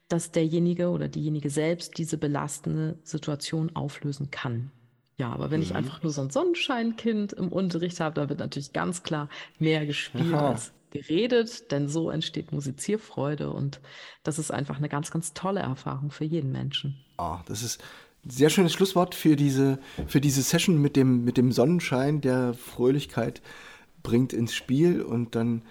[0.08, 4.70] dass derjenige oder diejenige selbst diese belastende Situation auflösen kann.
[5.16, 5.66] Ja, aber wenn mhm.
[5.66, 9.28] ich einfach nur so ein Sonnenscheinkind im Unterricht habe, dann wird natürlich ganz klar
[9.58, 10.50] mehr gespielt Aha.
[10.50, 13.80] als geredet, denn so entsteht Musizierfreude und
[14.22, 17.02] das ist einfach eine ganz, ganz tolle Erfahrung für jeden Menschen.
[17.16, 17.82] Ah, das ist
[18.24, 22.54] ein sehr schönes Schlusswort für diese, für diese Session mit dem, mit dem Sonnenschein, der
[22.54, 23.42] Fröhlichkeit
[24.02, 25.62] bringt ins Spiel und dann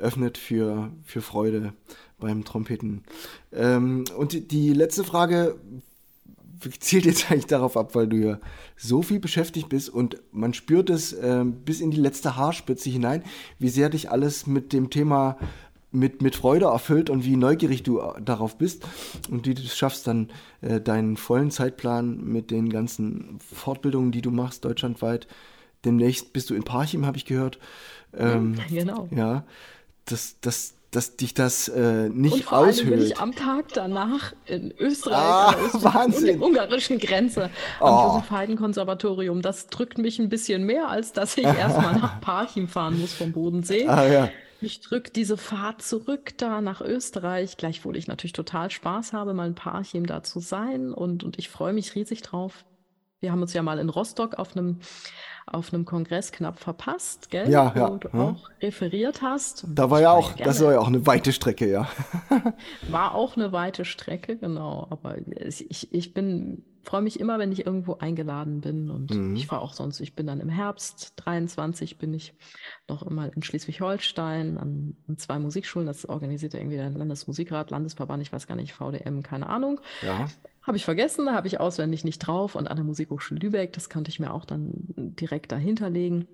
[0.00, 1.72] öffnet für, für Freude
[2.18, 3.04] beim Trompeten.
[3.52, 5.58] Ähm, und die, die letzte Frage
[6.78, 8.38] zielt jetzt eigentlich darauf ab, weil du ja
[8.76, 13.22] so viel beschäftigt bist und man spürt es äh, bis in die letzte Haarspitze hinein,
[13.58, 15.38] wie sehr dich alles mit dem Thema
[15.92, 18.86] mit, mit Freude erfüllt und wie neugierig du äh, darauf bist
[19.30, 20.30] und wie du es schaffst, dann
[20.60, 25.26] äh, deinen vollen Zeitplan mit den ganzen Fortbildungen, die du machst, deutschlandweit.
[25.84, 27.58] Demnächst bist du in Parchim, habe ich gehört.
[28.16, 29.08] Ähm, genau.
[29.14, 29.44] Ja,
[30.04, 32.86] das, das, dass dich das äh, nicht und vor aushöhlt.
[32.86, 37.84] Allem bin ich am Tag danach in Österreich ah, an der ungarischen Grenze oh.
[37.84, 39.42] am Josef Haydn Konservatorium.
[39.42, 43.32] Das drückt mich ein bisschen mehr, als dass ich erstmal nach Parchim fahren muss vom
[43.32, 43.86] Bodensee.
[43.86, 44.30] Ah, ja.
[44.60, 49.46] Mich drückt diese Fahrt zurück da nach Österreich, gleichwohl ich natürlich total Spaß habe, mal
[49.46, 52.64] ein Parchim da zu sein und, und ich freue mich riesig drauf.
[53.20, 54.80] Wir haben uns ja mal in Rostock auf einem
[55.50, 57.50] auf einem Kongress knapp verpasst, gell?
[57.50, 57.90] Ja, ja.
[57.90, 58.20] Wo du ja.
[58.20, 59.66] auch referiert hast.
[59.68, 61.88] Da war ja auch, das war ja auch eine weite Strecke, ja.
[62.88, 64.86] war auch eine weite Strecke, genau.
[64.90, 69.34] Aber ich, ich bin, freue mich immer, wenn ich irgendwo eingeladen bin und mhm.
[69.34, 72.32] ich fahre auch sonst, ich bin dann im Herbst 23 bin ich
[72.88, 78.22] noch immer in Schleswig-Holstein an, an, zwei Musikschulen, das organisiert ja irgendwie der Landesmusikrat, Landesverband,
[78.22, 79.80] ich weiß gar nicht, VDM, keine Ahnung.
[80.02, 80.28] Ja.
[80.62, 82.54] Habe ich vergessen, da habe ich auswendig nicht drauf.
[82.54, 86.26] Und an der Musikhochschule Lübeck, das könnte ich mir auch dann direkt dahinter legen.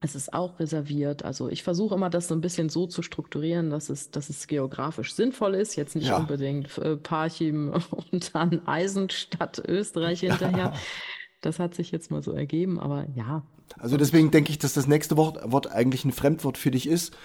[0.00, 1.24] Es ist auch reserviert.
[1.24, 4.46] Also ich versuche immer, das so ein bisschen so zu strukturieren, dass es, dass es
[4.46, 5.74] geografisch sinnvoll ist.
[5.74, 6.18] Jetzt nicht ja.
[6.18, 7.72] unbedingt äh, Parchim
[8.12, 10.74] und dann Eisenstadt Österreich hinterher.
[11.40, 13.42] Das hat sich jetzt mal so ergeben, aber ja.
[13.78, 17.16] Also deswegen denke ich, dass das nächste Wort, Wort eigentlich ein Fremdwort für dich ist.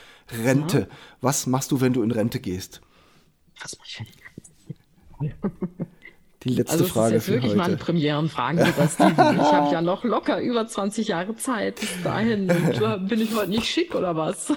[0.43, 0.79] Rente.
[0.79, 0.88] Ja.
[1.19, 2.82] Was machst du, wenn du in Rente gehst?
[3.61, 4.75] Was mache ich, wenn ich in
[5.27, 5.88] Rente gehe?
[6.43, 7.57] Die letzte also Frage ist jetzt wirklich heute.
[7.59, 9.35] mal ein Premierenfragen, lieber Steven.
[9.35, 11.79] Ich habe ja noch locker über 20 Jahre Zeit.
[11.79, 14.51] Bis dahin bin ich heute nicht schick oder was?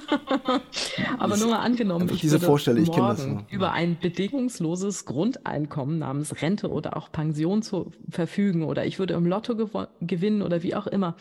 [1.18, 6.70] Aber nur mal angenommen, ich diese Vorstelle, ich morgen über ein bedingungsloses Grundeinkommen namens Rente
[6.70, 9.54] oder auch Pension zu verfügen oder ich würde im Lotto
[10.00, 11.16] gewinnen oder wie auch immer.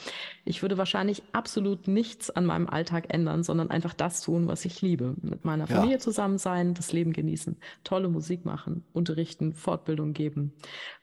[0.46, 4.82] Ich würde wahrscheinlich absolut nichts an meinem Alltag ändern, sondern einfach das tun, was ich
[4.82, 5.16] liebe.
[5.22, 6.00] Mit meiner Familie ja.
[6.00, 10.53] zusammen sein, das Leben genießen, tolle Musik machen, unterrichten, Fortbildung geben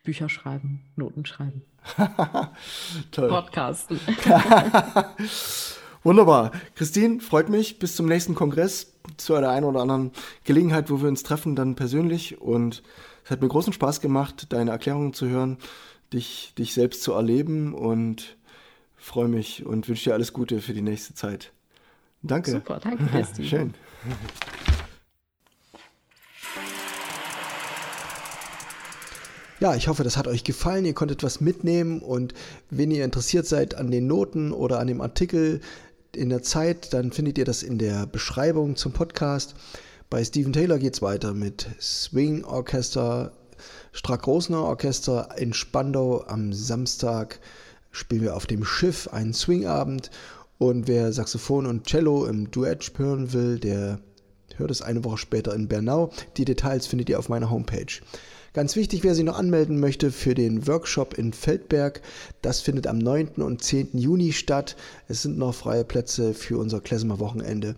[0.03, 1.62] Bücher schreiben, Noten schreiben.
[3.11, 3.28] Toll.
[3.28, 4.01] Podcasten.
[6.03, 6.53] Wunderbar.
[6.74, 7.78] Christine, freut mich.
[7.78, 10.12] Bis zum nächsten Kongress, zu einer einen oder anderen
[10.44, 12.40] Gelegenheit, wo wir uns treffen, dann persönlich.
[12.40, 12.82] Und
[13.24, 15.59] es hat mir großen Spaß gemacht, deine Erklärungen zu hören,
[16.12, 18.36] dich, dich selbst zu erleben und
[18.96, 21.53] freue mich und wünsche dir alles Gute für die nächste Zeit.
[22.22, 22.51] Danke.
[22.51, 23.48] Super, danke, Christine.
[23.48, 23.74] Schön.
[29.61, 30.86] Ja, ich hoffe, das hat euch gefallen.
[30.86, 32.32] Ihr konntet was mitnehmen und
[32.70, 35.61] wenn ihr interessiert seid an den Noten oder an dem Artikel
[36.16, 39.54] in der Zeit, dann findet ihr das in der Beschreibung zum Podcast.
[40.08, 43.32] Bei Steven Taylor geht es weiter mit Swing Orchester,
[43.92, 47.38] Strack-Rosner Orchester in Spandau am Samstag
[47.90, 50.11] spielen wir auf dem Schiff einen Swingabend
[50.56, 54.00] und wer Saxophon und Cello im Duett hören will, der
[54.56, 56.11] hört es eine Woche später in Bernau.
[56.36, 58.00] Die Details findet ihr auf meiner Homepage.
[58.53, 62.03] Ganz wichtig, wer sich noch anmelden möchte für den Workshop in Feldberg,
[62.42, 63.36] das findet am 9.
[63.36, 63.90] und 10.
[63.92, 64.76] Juni statt.
[65.07, 67.76] Es sind noch freie Plätze für unser Klezmer Wochenende.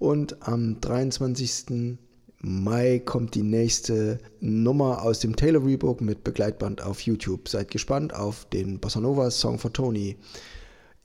[0.00, 1.98] Und am 23.
[2.40, 7.48] Mai kommt die nächste Nummer aus dem Taylor Rebook mit Begleitband auf YouTube.
[7.48, 10.16] Seid gespannt auf den Bossa Nova Song for Tony.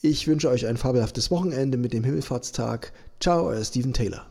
[0.01, 2.91] Ich wünsche euch ein fabelhaftes Wochenende mit dem Himmelfahrtstag.
[3.19, 4.25] Ciao, euer Steven Taylor.